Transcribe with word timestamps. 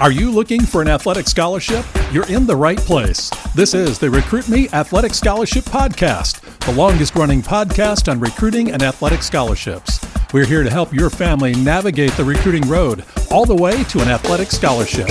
Are 0.00 0.10
you 0.10 0.30
looking 0.30 0.62
for 0.62 0.80
an 0.80 0.88
athletic 0.88 1.28
scholarship? 1.28 1.84
You're 2.10 2.26
in 2.28 2.46
the 2.46 2.56
right 2.56 2.78
place. 2.78 3.30
This 3.54 3.74
is 3.74 3.98
the 3.98 4.08
Recruit 4.08 4.48
Me 4.48 4.66
Athletic 4.70 5.12
Scholarship 5.12 5.64
Podcast, 5.64 6.40
the 6.64 6.72
longest 6.72 7.14
running 7.14 7.42
podcast 7.42 8.10
on 8.10 8.18
recruiting 8.18 8.72
and 8.72 8.82
athletic 8.82 9.22
scholarships. 9.22 10.00
We're 10.32 10.46
here 10.46 10.62
to 10.62 10.70
help 10.70 10.94
your 10.94 11.10
family 11.10 11.54
navigate 11.54 12.12
the 12.12 12.24
recruiting 12.24 12.66
road 12.66 13.04
all 13.30 13.44
the 13.44 13.54
way 13.54 13.84
to 13.84 14.00
an 14.00 14.08
athletic 14.08 14.50
scholarship. 14.50 15.06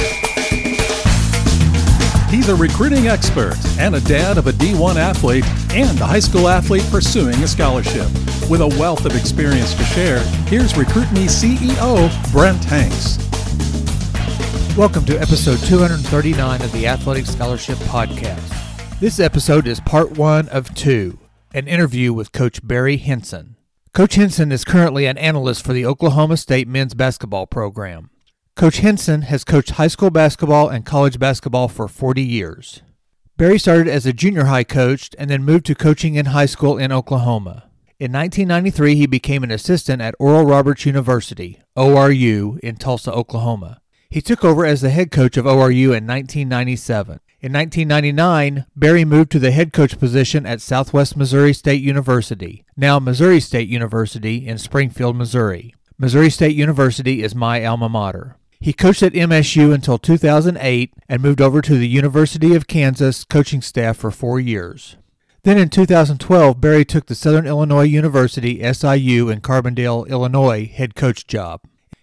He's 2.32 2.50
a 2.50 2.56
recruiting 2.56 3.10
expert 3.10 3.58
and 3.78 3.94
a 3.94 4.02
dad 4.02 4.40
of 4.40 4.48
a 4.48 4.52
D1 4.54 4.96
athlete 4.96 5.46
and 5.72 6.02
a 6.02 6.06
high 6.08 6.20
school 6.20 6.50
athlete 6.50 6.88
pursuing 6.90 7.36
a 7.44 7.48
scholarship. 7.48 8.08
With 8.50 8.62
a 8.62 8.76
wealth 8.80 9.06
of 9.06 9.16
experience 9.16 9.76
to 9.76 9.84
share, 9.84 10.20
here's 10.48 10.76
Recruit 10.76 11.12
Me 11.12 11.28
CEO 11.28 12.32
Brent 12.32 12.64
Hanks. 12.64 13.29
Welcome 14.78 15.04
to 15.06 15.20
episode 15.20 15.60
239 15.68 16.62
of 16.62 16.72
the 16.72 16.88
Athletic 16.88 17.26
Scholarship 17.26 17.78
Podcast. 17.80 19.00
This 19.02 19.20
episode 19.20 19.68
is 19.68 19.82
part 19.82 20.12
one 20.12 20.48
of 20.50 20.74
two 20.74 21.20
an 21.54 21.68
interview 21.68 22.14
with 22.14 22.32
Coach 22.32 22.66
Barry 22.66 22.96
Hinson. 22.96 23.58
Coach 23.94 24.16
Hinson 24.16 24.52
is 24.52 24.64
currently 24.64 25.06
an 25.06 25.18
analyst 25.18 25.66
for 25.66 25.74
the 25.74 25.86
Oklahoma 25.86 26.38
State 26.38 26.68
men's 26.68 26.94
basketball 26.94 27.46
program. 27.46 28.10
Coach 28.56 28.78
Hinson 28.78 29.24
has 29.24 29.44
coached 29.44 29.72
high 29.72 29.88
school 29.88 30.12
basketball 30.12 30.70
and 30.70 30.86
college 30.86 31.20
basketball 31.20 31.68
for 31.68 31.88
40 31.88 32.22
years. 32.22 32.82
Barry 33.36 33.60
started 33.60 33.88
as 33.88 34.06
a 34.06 34.14
junior 34.14 34.46
high 34.46 34.64
coach 34.64 35.10
and 35.18 35.30
then 35.30 35.44
moved 35.44 35.66
to 35.66 35.76
coaching 35.76 36.16
in 36.16 36.28
high 36.28 36.46
school 36.46 36.78
in 36.78 36.92
Oklahoma. 36.92 37.70
In 38.00 38.14
1993, 38.14 38.96
he 38.96 39.08
became 39.08 39.44
an 39.44 39.52
assistant 39.52 40.02
at 40.02 40.16
Oral 40.20 40.46
Roberts 40.46 40.86
University, 40.86 41.60
ORU, 41.76 42.58
in 42.60 42.78
Tulsa, 42.78 43.12
Oklahoma. 43.12 43.82
He 44.12 44.22
took 44.22 44.44
over 44.44 44.66
as 44.66 44.82
the 44.82 44.90
head 44.90 45.12
coach 45.12 45.38
of 45.38 45.46
ORU 45.46 45.96
in 45.96 46.08
1997. 46.08 47.20
In 47.42 47.54
1999, 47.54 48.66
Barry 48.76 49.06
moved 49.06 49.32
to 49.32 49.40
the 49.40 49.52
head 49.52 49.72
coach 49.72 50.00
position 50.00 50.48
at 50.48 50.62
Southwest 50.62 51.16
Missouri 51.16 51.54
State 51.54 51.84
University, 51.84 52.66
now 52.76 52.98
Missouri 52.98 53.40
State 53.40 53.70
University 53.70 54.48
in 54.48 54.58
Springfield, 54.58 55.16
Missouri. 55.16 55.76
Missouri 56.00 56.32
State 56.32 56.56
University 56.56 57.22
is 57.22 57.36
my 57.36 57.64
alma 57.64 57.88
mater. 57.88 58.36
He 58.60 58.74
coached 58.74 59.04
at 59.04 59.14
MSU 59.14 59.72
until 59.74 60.00
2008 60.00 60.92
and 61.08 61.22
moved 61.22 61.40
over 61.40 61.62
to 61.62 61.78
the 61.78 61.88
University 61.88 62.56
of 62.56 62.66
Kansas 62.66 63.24
coaching 63.24 63.62
staff 63.62 63.98
for 63.98 64.10
four 64.10 64.40
years. 64.40 64.98
Then 65.44 65.60
in 65.60 65.70
2012, 65.70 66.60
Barry 66.60 66.84
took 66.84 67.06
the 67.06 67.16
Southern 67.16 67.46
Illinois 67.46 67.84
University 67.84 68.60
SIU 68.74 69.30
in 69.30 69.40
Carbondale, 69.42 70.10
Illinois 70.10 70.66
head 70.66 70.96
coach 70.96 71.28
job. 71.28 71.62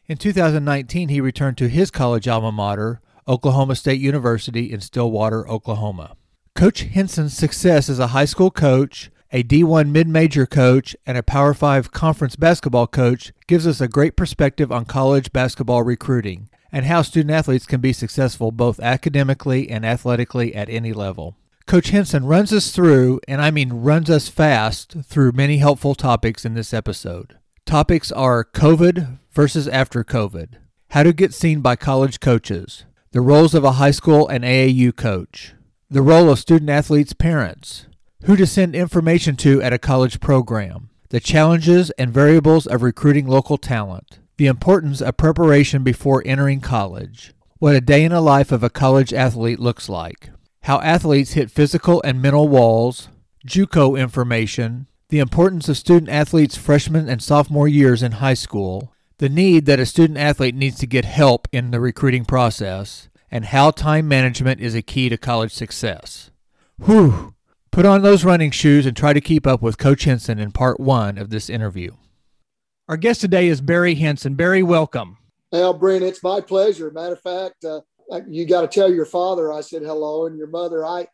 In 0.08 0.16
2019, 0.18 1.08
he 1.08 1.20
returned 1.20 1.58
to 1.58 1.68
his 1.68 1.90
college 1.90 2.28
alma 2.28 2.52
mater, 2.52 3.00
Oklahoma 3.26 3.74
State 3.74 4.00
University 4.00 4.72
in 4.72 4.80
Stillwater, 4.80 5.48
Oklahoma. 5.48 6.16
Coach 6.54 6.82
Hinson's 6.82 7.36
success 7.36 7.88
as 7.88 7.98
a 7.98 8.08
high 8.08 8.24
school 8.24 8.52
coach, 8.52 9.10
a 9.32 9.42
D1 9.42 9.90
mid 9.90 10.06
major 10.06 10.46
coach, 10.46 10.94
and 11.06 11.18
a 11.18 11.24
Power 11.24 11.54
5 11.54 11.90
conference 11.90 12.36
basketball 12.36 12.86
coach 12.86 13.32
gives 13.48 13.66
us 13.66 13.80
a 13.80 13.88
great 13.88 14.16
perspective 14.16 14.70
on 14.70 14.84
college 14.84 15.32
basketball 15.32 15.82
recruiting 15.82 16.48
and 16.70 16.86
how 16.86 17.02
student 17.02 17.32
athletes 17.32 17.66
can 17.66 17.80
be 17.80 17.92
successful 17.92 18.52
both 18.52 18.78
academically 18.78 19.68
and 19.68 19.84
athletically 19.84 20.54
at 20.54 20.68
any 20.70 20.92
level. 20.92 21.36
Coach 21.66 21.88
Hinson 21.88 22.26
runs 22.26 22.52
us 22.52 22.70
through, 22.70 23.18
and 23.26 23.42
I 23.42 23.50
mean 23.50 23.72
runs 23.72 24.08
us 24.08 24.28
fast, 24.28 24.98
through 25.02 25.32
many 25.32 25.56
helpful 25.56 25.96
topics 25.96 26.44
in 26.44 26.54
this 26.54 26.72
episode. 26.72 27.38
Topics 27.66 28.12
are 28.12 28.44
COVID 28.44 29.18
versus 29.32 29.66
after 29.66 30.04
COVID, 30.04 30.50
how 30.90 31.02
to 31.02 31.12
get 31.12 31.34
seen 31.34 31.62
by 31.62 31.74
college 31.74 32.20
coaches, 32.20 32.84
the 33.10 33.20
roles 33.20 33.54
of 33.54 33.64
a 33.64 33.72
high 33.72 33.90
school 33.90 34.28
and 34.28 34.44
AAU 34.44 34.94
coach, 34.94 35.52
the 35.90 36.00
role 36.00 36.30
of 36.30 36.38
student 36.38 36.70
athletes' 36.70 37.12
parents, 37.12 37.86
who 38.24 38.36
to 38.36 38.46
send 38.46 38.76
information 38.76 39.34
to 39.38 39.60
at 39.62 39.72
a 39.72 39.80
college 39.80 40.20
program, 40.20 40.90
the 41.08 41.18
challenges 41.18 41.90
and 41.98 42.12
variables 42.12 42.68
of 42.68 42.82
recruiting 42.82 43.26
local 43.26 43.58
talent, 43.58 44.20
the 44.36 44.46
importance 44.46 45.02
of 45.02 45.16
preparation 45.16 45.82
before 45.82 46.22
entering 46.24 46.60
college, 46.60 47.34
what 47.58 47.74
a 47.74 47.80
day 47.80 48.04
in 48.04 48.12
the 48.12 48.20
life 48.20 48.52
of 48.52 48.62
a 48.62 48.70
college 48.70 49.12
athlete 49.12 49.58
looks 49.58 49.88
like, 49.88 50.30
how 50.62 50.80
athletes 50.82 51.32
hit 51.32 51.50
physical 51.50 52.00
and 52.04 52.22
mental 52.22 52.46
walls, 52.46 53.08
JUCO 53.44 53.98
information, 53.98 54.86
the 55.08 55.18
importance 55.20 55.68
of 55.68 55.76
student 55.76 56.08
athletes' 56.08 56.56
freshman 56.56 57.08
and 57.08 57.22
sophomore 57.22 57.68
years 57.68 58.02
in 58.02 58.12
high 58.12 58.34
school, 58.34 58.92
the 59.18 59.28
need 59.28 59.66
that 59.66 59.80
a 59.80 59.86
student 59.86 60.18
athlete 60.18 60.54
needs 60.54 60.78
to 60.78 60.86
get 60.86 61.04
help 61.04 61.46
in 61.52 61.70
the 61.70 61.80
recruiting 61.80 62.24
process, 62.24 63.08
and 63.30 63.46
how 63.46 63.70
time 63.70 64.08
management 64.08 64.60
is 64.60 64.74
a 64.74 64.82
key 64.82 65.08
to 65.08 65.16
college 65.16 65.52
success. 65.52 66.30
Whew! 66.84 67.34
Put 67.70 67.86
on 67.86 68.02
those 68.02 68.24
running 68.24 68.50
shoes 68.50 68.86
and 68.86 68.96
try 68.96 69.12
to 69.12 69.20
keep 69.20 69.46
up 69.46 69.62
with 69.62 69.78
Coach 69.78 70.04
Hinson 70.04 70.38
in 70.38 70.50
part 70.50 70.80
one 70.80 71.18
of 71.18 71.30
this 71.30 71.48
interview. 71.48 71.92
Our 72.88 72.96
guest 72.96 73.20
today 73.20 73.48
is 73.48 73.60
Barry 73.60 73.94
Hinson. 73.94 74.34
Barry, 74.34 74.62
welcome. 74.62 75.18
Well, 75.52 75.74
Brent, 75.74 76.04
it's 76.04 76.22
my 76.22 76.40
pleasure. 76.40 76.90
Matter 76.90 77.14
of 77.14 77.20
fact, 77.20 77.64
uh, 77.64 77.80
you 78.28 78.46
got 78.46 78.62
to 78.62 78.68
tell 78.68 78.92
your 78.92 79.04
father 79.04 79.52
I 79.52 79.60
said 79.60 79.82
hello, 79.82 80.26
and 80.26 80.36
your 80.36 80.46
mother. 80.46 80.84
I 80.84 81.06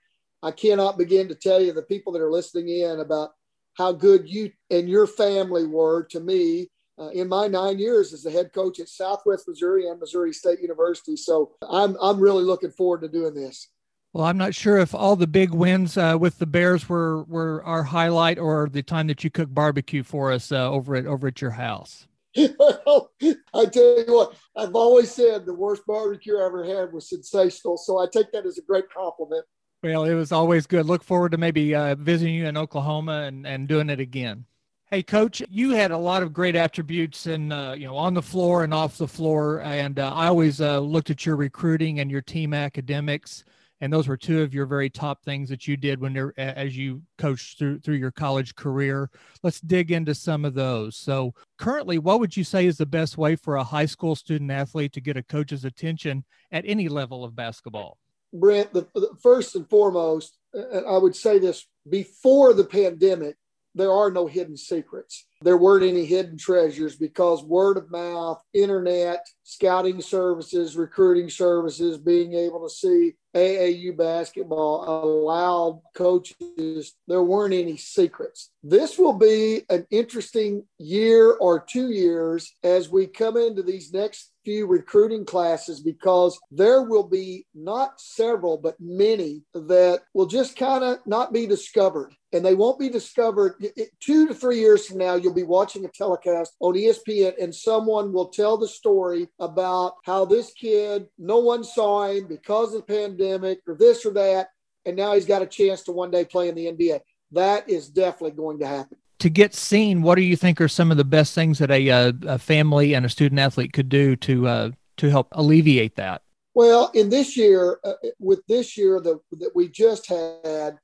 I 0.43 0.51
cannot 0.51 0.99
begin 0.99 1.29
to 1.29 1.35
tell 1.35 1.61
you 1.61 1.73
the 1.73 1.83
people 1.83 2.13
that 2.13 2.23
are 2.23 2.31
listening 2.31 2.69
in 2.69 3.01
about 3.01 3.33
how 3.75 3.93
good 3.93 4.29
you 4.29 4.51
and 4.71 4.89
your 4.89 5.07
family 5.07 5.67
were 5.67 6.05
to 6.11 6.21
me 6.21 6.69
uh, 6.99 7.09
in 7.09 7.29
my 7.29 7.47
nine 7.47 7.79
years 7.79 8.13
as 8.13 8.23
the 8.23 8.31
head 8.31 8.53
coach 8.53 8.79
at 8.81 8.89
Southwest 8.89 9.49
Missouri 9.49 9.89
and 9.89 9.99
Missouri 9.99 10.33
State 10.33 10.61
University. 10.61 11.17
So 11.17 11.53
I'm 11.69 11.97
I'm 12.01 12.21
really 12.21 12.45
looking 12.45 12.71
forward 12.71 13.03
to 13.03 13.09
doing 13.09 13.35
this. 13.35 13.69
Well, 14.13 14.27
I'm 14.27 14.37
not 14.37 14.55
sure 14.55 14.77
if 14.77 14.95
all 14.95 15.17
the 15.17 15.27
big 15.27 15.53
wins 15.53 15.97
uh, 15.97 16.19
with 16.21 16.39
the 16.39 16.47
Bears 16.47 16.89
were 16.89 17.23
were 17.25 17.65
our 17.65 17.83
highlight 17.83 18.39
or 18.39 18.69
the 18.71 18.83
time 18.83 19.07
that 19.07 19.25
you 19.25 19.31
cooked 19.31 19.55
barbecue 19.55 20.03
for 20.03 20.33
us 20.33 20.53
uh, 20.53 20.71
over 20.71 20.95
at 20.95 21.07
over 21.07 21.29
at 21.29 21.41
your 21.41 21.53
house. 21.53 22.07
well, 22.37 23.11
I 23.23 23.67
tell 23.67 23.99
you 23.99 24.05
what, 24.09 24.35
I've 24.57 24.75
always 24.75 25.11
said 25.11 25.45
the 25.45 25.55
worst 25.55 25.83
barbecue 25.87 26.39
I 26.39 26.47
ever 26.47 26.65
had 26.65 26.93
was 26.93 27.09
sensational. 27.09 27.77
So 27.77 27.99
I 27.99 28.07
take 28.07 28.33
that 28.33 28.47
as 28.47 28.59
a 28.59 28.63
great 28.63 28.91
compliment. 28.91 29.45
Well, 29.83 30.05
it 30.05 30.15
was 30.15 30.31
always 30.31 30.69
good. 30.69 30.87
Look 30.87 31.03
forward 31.03 31.33
to 31.33 31.39
maybe 31.39 31.75
uh, 31.75 31.97
visiting 31.97 32.37
you 32.37 32.47
in 32.47 32.57
Oklahoma 32.57 33.23
and, 33.23 33.45
and 33.45 33.67
doing 33.67 33.91
it 33.91 33.99
again. 33.99 34.45
Hey, 34.93 35.03
Coach, 35.03 35.43
you 35.49 35.71
had 35.71 35.91
a 35.91 35.99
lot 35.99 36.23
of 36.23 36.33
great 36.33 36.55
attributes, 36.55 37.27
and 37.27 37.53
uh, 37.53 37.75
you 37.77 37.87
know, 37.87 37.97
on 37.97 38.15
the 38.15 38.23
floor 38.23 38.63
and 38.63 38.73
off 38.73 38.97
the 38.97 39.09
floor. 39.09 39.61
And 39.63 39.99
uh, 39.99 40.13
I 40.15 40.29
always 40.29 40.61
uh, 40.61 40.79
looked 40.79 41.11
at 41.11 41.27
your 41.27 41.35
recruiting 41.35 41.99
and 41.99 42.13
your 42.13 42.21
team 42.21 42.55
academics, 42.55 43.43
and 43.81 43.93
those 43.93 44.07
were 44.07 44.17
two 44.17 44.43
of 44.43 44.55
your 44.55 44.67
very 44.67 44.89
top 44.89 45.25
things 45.25 45.49
that 45.49 45.67
you 45.67 45.77
did 45.77 45.99
when 45.99 46.31
as 46.37 46.77
you 46.77 47.03
coached 47.19 47.59
through 47.59 47.81
through 47.81 47.97
your 47.97 48.13
college 48.13 48.55
career. 48.55 49.11
Let's 49.43 49.61
dig 49.61 49.91
into 49.91 50.15
some 50.15 50.45
of 50.45 50.55
those. 50.55 50.97
So, 50.97 51.35
currently, 51.59 51.99
what 51.99 52.21
would 52.21 52.37
you 52.37 52.45
say 52.45 52.67
is 52.67 52.77
the 52.77 52.87
best 52.87 53.19
way 53.19 53.35
for 53.35 53.57
a 53.57 53.65
high 53.65 53.87
school 53.87 54.15
student 54.15 54.51
athlete 54.53 54.93
to 54.93 55.01
get 55.01 55.17
a 55.17 55.25
coach's 55.25 55.65
attention 55.65 56.23
at 56.53 56.65
any 56.69 56.89
level 56.89 57.25
of 57.25 57.35
basketball? 57.35 57.99
Brent, 58.33 58.73
the, 58.73 58.87
the 58.95 59.11
first 59.23 59.55
and 59.55 59.69
foremost, 59.69 60.37
I 60.55 60.99
would 60.99 61.17
say 61.17 61.39
this 61.39 61.67
before 61.89 62.55
the 62.55 62.65
pandemic, 62.65 63.37
there 63.75 63.93
are 63.93 64.11
no 64.11 64.27
hidden 64.27 64.57
secrets. 64.57 65.27
There 65.41 65.57
weren't 65.57 65.85
any 65.85 66.05
hidden 66.05 66.37
treasures 66.37 66.97
because 66.97 67.43
word 67.43 67.79
of 67.79 67.91
mouth, 67.91 68.43
internet, 68.53 69.27
scouting 69.45 70.03
services, 70.03 70.77
recruiting 70.77 71.31
services, 71.31 71.97
being 71.97 72.35
able 72.35 72.69
to 72.69 72.75
see 72.75 73.15
AAU 73.35 73.97
basketball 73.97 74.85
allowed 75.03 75.81
coaches, 75.95 76.95
there 77.09 77.23
weren't 77.23 77.55
any 77.55 77.79
secrets. 77.79 78.51
This 78.63 78.99
will 78.99 79.15
be 79.15 79.63
an 79.71 79.87
interesting 79.91 80.65
year 80.79 81.33
or 81.33 81.59
two 81.59 81.91
years 81.91 82.55
as 82.63 82.91
we 82.91 83.07
come 83.07 83.39
into 83.39 83.63
these 83.63 83.93
next 83.93 84.32
few 84.45 84.67
recruiting 84.67 85.25
classes 85.25 85.81
because 85.81 86.39
there 86.51 86.83
will 86.83 87.09
be 87.09 87.47
not 87.55 88.01
several, 88.01 88.57
but 88.59 88.77
many 88.81 89.43
that 89.55 90.01
will 90.15 90.27
just 90.27 90.57
kind 90.57 90.85
of 90.85 90.99
not 91.07 91.33
be 91.33 91.47
discovered. 91.47 92.15
And 92.33 92.45
they 92.45 92.55
won't 92.55 92.79
be 92.79 92.89
discovered 92.89 93.63
two 94.01 94.27
to 94.27 94.35
three 94.35 94.59
years 94.59 94.87
from 94.87 94.99
now. 94.99 95.15
You'll 95.15 95.35
be 95.35 95.43
watching 95.43 95.85
a 95.85 95.89
telecast 95.89 96.57
on 96.61 96.75
ESPN, 96.75 97.35
and 97.41 97.55
someone 97.55 98.13
will 98.13 98.29
tell 98.29 98.57
the 98.57 98.69
story 98.69 99.29
about 99.39 99.95
how 100.05 100.25
this 100.25 100.53
kid, 100.53 101.07
no 101.19 101.39
one 101.39 101.63
saw 101.63 102.07
him 102.07 102.27
because 102.29 102.75
of 102.75 102.87
the 102.87 102.93
pandemic 102.93 103.61
or 103.67 103.77
this 103.77 104.07
or 104.07 104.13
that. 104.15 104.49
And 104.87 104.97
now 104.97 105.15
he's 105.15 105.27
got 105.27 105.43
a 105.43 105.47
chance 105.47 105.83
to 105.85 105.93
one 105.93 106.11
day 106.11 106.25
play 106.25 106.49
in 106.49 106.55
the 106.55 106.67
NBA. 106.67 107.01
That 107.33 107.69
is 107.69 107.89
definitely 107.89 108.37
going 108.37 108.59
to 108.61 108.67
happen 108.67 108.99
to 109.23 109.31
get 109.31 109.55
seen, 109.55 110.03
what 110.03 110.17
do 110.17 110.23
you 110.23 110.35
think 110.35 110.61
are 110.61 110.67
some 110.67 110.91
of 110.91 110.97
the 110.97 111.05
best 111.05 111.33
things 111.33 111.61
that 111.61 111.71
a, 111.71 111.89
uh, 111.89 112.13
a 112.27 112.39
family 112.41 112.93
and 112.93 113.07
a 113.07 113.09
student 113.09 113.39
athlete 113.39 113.73
could 113.73 113.89
do 113.89 114.17
to 114.17 114.49
uh, 114.49 114.71
to 114.97 115.11
help 115.11 115.29
alleviate 115.31 115.95
that? 115.95 116.23
Well, 116.55 116.91
in 116.93 117.09
this 117.09 117.37
year, 117.37 117.79
uh, 117.85 117.93
with 118.19 118.45
this 118.49 118.77
year 118.77 119.01
the, 119.01 119.21
that 119.39 119.53
we 119.55 119.69
just 119.69 120.09
had, 120.09 120.77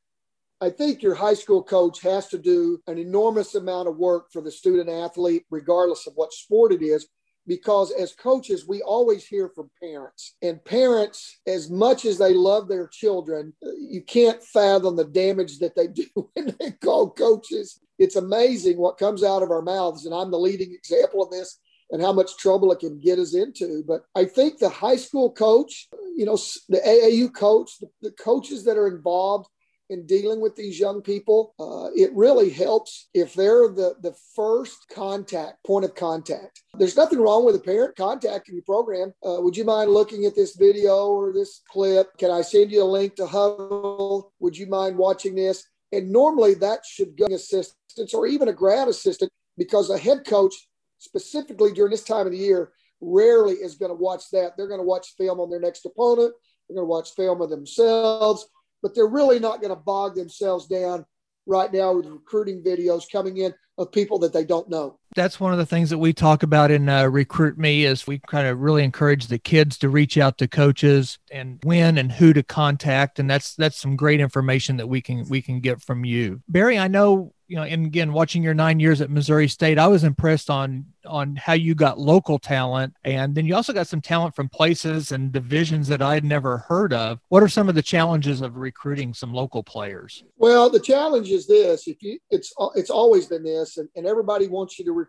I 0.60 0.70
think 0.70 1.02
your 1.02 1.16
high 1.16 1.34
school 1.34 1.64
coach 1.64 2.00
has 2.02 2.28
to 2.28 2.38
do 2.38 2.80
an 2.86 2.96
enormous 2.96 3.56
amount 3.56 3.88
of 3.88 3.96
work 3.96 4.30
for 4.32 4.40
the 4.40 4.52
student 4.52 4.88
athlete, 4.88 5.44
regardless 5.50 6.06
of 6.06 6.12
what 6.14 6.32
sport 6.32 6.72
it 6.72 6.80
is, 6.80 7.08
because 7.48 7.90
as 7.92 8.12
coaches, 8.12 8.68
we 8.68 8.82
always 8.82 9.26
hear 9.26 9.48
from 9.48 9.70
parents. 9.82 10.36
And 10.42 10.62
parents, 10.64 11.40
as 11.46 11.70
much 11.70 12.04
as 12.04 12.18
they 12.18 12.34
love 12.34 12.68
their 12.68 12.86
children, 12.86 13.54
you 13.62 14.02
can't 14.02 14.42
fathom 14.44 14.94
the 14.94 15.06
damage 15.06 15.58
that 15.58 15.74
they 15.74 15.86
do 15.88 16.06
when 16.34 16.54
they 16.60 16.72
call 16.72 17.10
coaches. 17.10 17.80
It's 17.98 18.16
amazing 18.16 18.78
what 18.78 18.98
comes 18.98 19.24
out 19.24 19.42
of 19.42 19.50
our 19.50 19.62
mouths. 19.62 20.04
And 20.04 20.14
I'm 20.14 20.30
the 20.30 20.38
leading 20.38 20.72
example 20.72 21.22
of 21.22 21.30
this 21.30 21.58
and 21.90 22.02
how 22.02 22.12
much 22.12 22.36
trouble 22.36 22.70
it 22.70 22.80
can 22.80 23.00
get 23.00 23.18
us 23.18 23.34
into. 23.34 23.82
But 23.88 24.02
I 24.14 24.26
think 24.26 24.58
the 24.58 24.68
high 24.68 24.96
school 24.96 25.32
coach, 25.32 25.88
you 26.14 26.26
know, 26.26 26.38
the 26.68 26.80
AAU 26.86 27.34
coach, 27.34 27.78
the, 27.80 27.88
the 28.02 28.10
coaches 28.12 28.64
that 28.64 28.76
are 28.76 28.88
involved 28.88 29.48
in 29.90 30.06
dealing 30.06 30.40
with 30.40 30.54
these 30.54 30.78
young 30.78 31.00
people, 31.00 31.54
uh, 31.58 31.90
it 31.96 32.10
really 32.14 32.50
helps 32.50 33.08
if 33.14 33.34
they're 33.34 33.68
the, 33.68 33.94
the 34.02 34.14
first 34.34 34.86
contact, 34.92 35.64
point 35.64 35.84
of 35.84 35.94
contact. 35.94 36.62
There's 36.74 36.96
nothing 36.96 37.20
wrong 37.20 37.44
with 37.44 37.56
a 37.56 37.60
parent 37.60 37.96
contacting 37.96 38.54
your 38.54 38.64
program. 38.64 39.12
Uh, 39.24 39.40
would 39.40 39.56
you 39.56 39.64
mind 39.64 39.90
looking 39.90 40.26
at 40.26 40.34
this 40.34 40.56
video 40.56 41.06
or 41.06 41.32
this 41.32 41.62
clip? 41.70 42.08
Can 42.18 42.30
I 42.30 42.42
send 42.42 42.70
you 42.70 42.82
a 42.82 42.84
link 42.84 43.16
to 43.16 43.24
Hudl? 43.24 44.30
Would 44.40 44.56
you 44.56 44.66
mind 44.66 44.96
watching 44.96 45.34
this? 45.34 45.66
And 45.92 46.10
normally 46.10 46.54
that 46.54 46.80
should 46.84 47.16
go 47.16 47.26
assistance 47.26 48.12
or 48.12 48.26
even 48.26 48.48
a 48.48 48.52
grad 48.52 48.88
assistant 48.88 49.32
because 49.56 49.88
a 49.90 49.98
head 49.98 50.26
coach, 50.26 50.54
specifically 50.98 51.72
during 51.72 51.90
this 51.90 52.04
time 52.04 52.26
of 52.26 52.32
the 52.32 52.38
year, 52.38 52.72
rarely 53.00 53.54
is 53.54 53.76
going 53.76 53.90
to 53.90 53.94
watch 53.94 54.24
that. 54.32 54.56
They're 54.56 54.68
going 54.68 54.80
to 54.80 54.86
watch 54.86 55.14
film 55.16 55.40
on 55.40 55.48
their 55.48 55.60
next 55.60 55.86
opponent. 55.86 56.34
They're 56.68 56.74
going 56.74 56.86
to 56.86 56.90
watch 56.90 57.14
film 57.14 57.40
of 57.40 57.48
themselves 57.48 58.46
but 58.82 58.94
they're 58.94 59.06
really 59.06 59.38
not 59.38 59.60
going 59.60 59.74
to 59.74 59.80
bog 59.80 60.14
themselves 60.14 60.66
down 60.66 61.04
right 61.46 61.72
now 61.72 61.94
with 61.94 62.06
recruiting 62.06 62.62
videos 62.62 63.10
coming 63.10 63.38
in 63.38 63.54
of 63.78 63.92
people 63.92 64.18
that 64.18 64.32
they 64.32 64.44
don't 64.44 64.68
know. 64.68 64.98
That's 65.18 65.40
one 65.40 65.50
of 65.50 65.58
the 65.58 65.66
things 65.66 65.90
that 65.90 65.98
we 65.98 66.12
talk 66.12 66.44
about 66.44 66.70
in 66.70 66.88
uh, 66.88 67.06
Recruit 67.06 67.58
Me 67.58 67.84
is 67.84 68.06
we 68.06 68.20
kind 68.20 68.46
of 68.46 68.60
really 68.60 68.84
encourage 68.84 69.26
the 69.26 69.38
kids 69.38 69.76
to 69.78 69.88
reach 69.88 70.16
out 70.16 70.38
to 70.38 70.46
coaches 70.46 71.18
and 71.32 71.58
when 71.64 71.98
and 71.98 72.12
who 72.12 72.32
to 72.32 72.44
contact, 72.44 73.18
and 73.18 73.28
that's 73.28 73.56
that's 73.56 73.76
some 73.76 73.96
great 73.96 74.20
information 74.20 74.76
that 74.76 74.86
we 74.86 75.00
can 75.00 75.28
we 75.28 75.42
can 75.42 75.58
get 75.58 75.82
from 75.82 76.04
you, 76.04 76.40
Barry. 76.48 76.78
I 76.78 76.86
know 76.86 77.32
you 77.48 77.56
know, 77.56 77.62
and 77.62 77.86
again, 77.86 78.12
watching 78.12 78.42
your 78.42 78.52
nine 78.52 78.78
years 78.78 79.00
at 79.00 79.10
Missouri 79.10 79.48
State, 79.48 79.78
I 79.78 79.88
was 79.88 80.04
impressed 80.04 80.50
on 80.50 80.84
on 81.06 81.36
how 81.36 81.54
you 81.54 81.74
got 81.74 81.98
local 81.98 82.38
talent, 82.38 82.94
and 83.04 83.34
then 83.34 83.46
you 83.46 83.54
also 83.56 83.72
got 83.72 83.86
some 83.86 84.02
talent 84.02 84.36
from 84.36 84.50
places 84.50 85.10
and 85.10 85.32
divisions 85.32 85.88
that 85.88 86.02
I 86.02 86.12
had 86.12 86.24
never 86.24 86.58
heard 86.58 86.92
of. 86.92 87.20
What 87.28 87.42
are 87.42 87.48
some 87.48 87.70
of 87.70 87.74
the 87.74 87.82
challenges 87.82 88.42
of 88.42 88.56
recruiting 88.56 89.14
some 89.14 89.32
local 89.32 89.62
players? 89.62 90.22
Well, 90.36 90.68
the 90.68 90.78
challenge 90.78 91.30
is 91.30 91.46
this: 91.46 91.88
if 91.88 92.02
you, 92.02 92.18
it's 92.30 92.52
it's 92.74 92.90
always 92.90 93.26
been 93.26 93.42
this, 93.42 93.78
and, 93.78 93.88
and 93.96 94.06
everybody 94.06 94.46
wants 94.46 94.78
you 94.78 94.84
to 94.84 94.92
recruit 94.92 95.07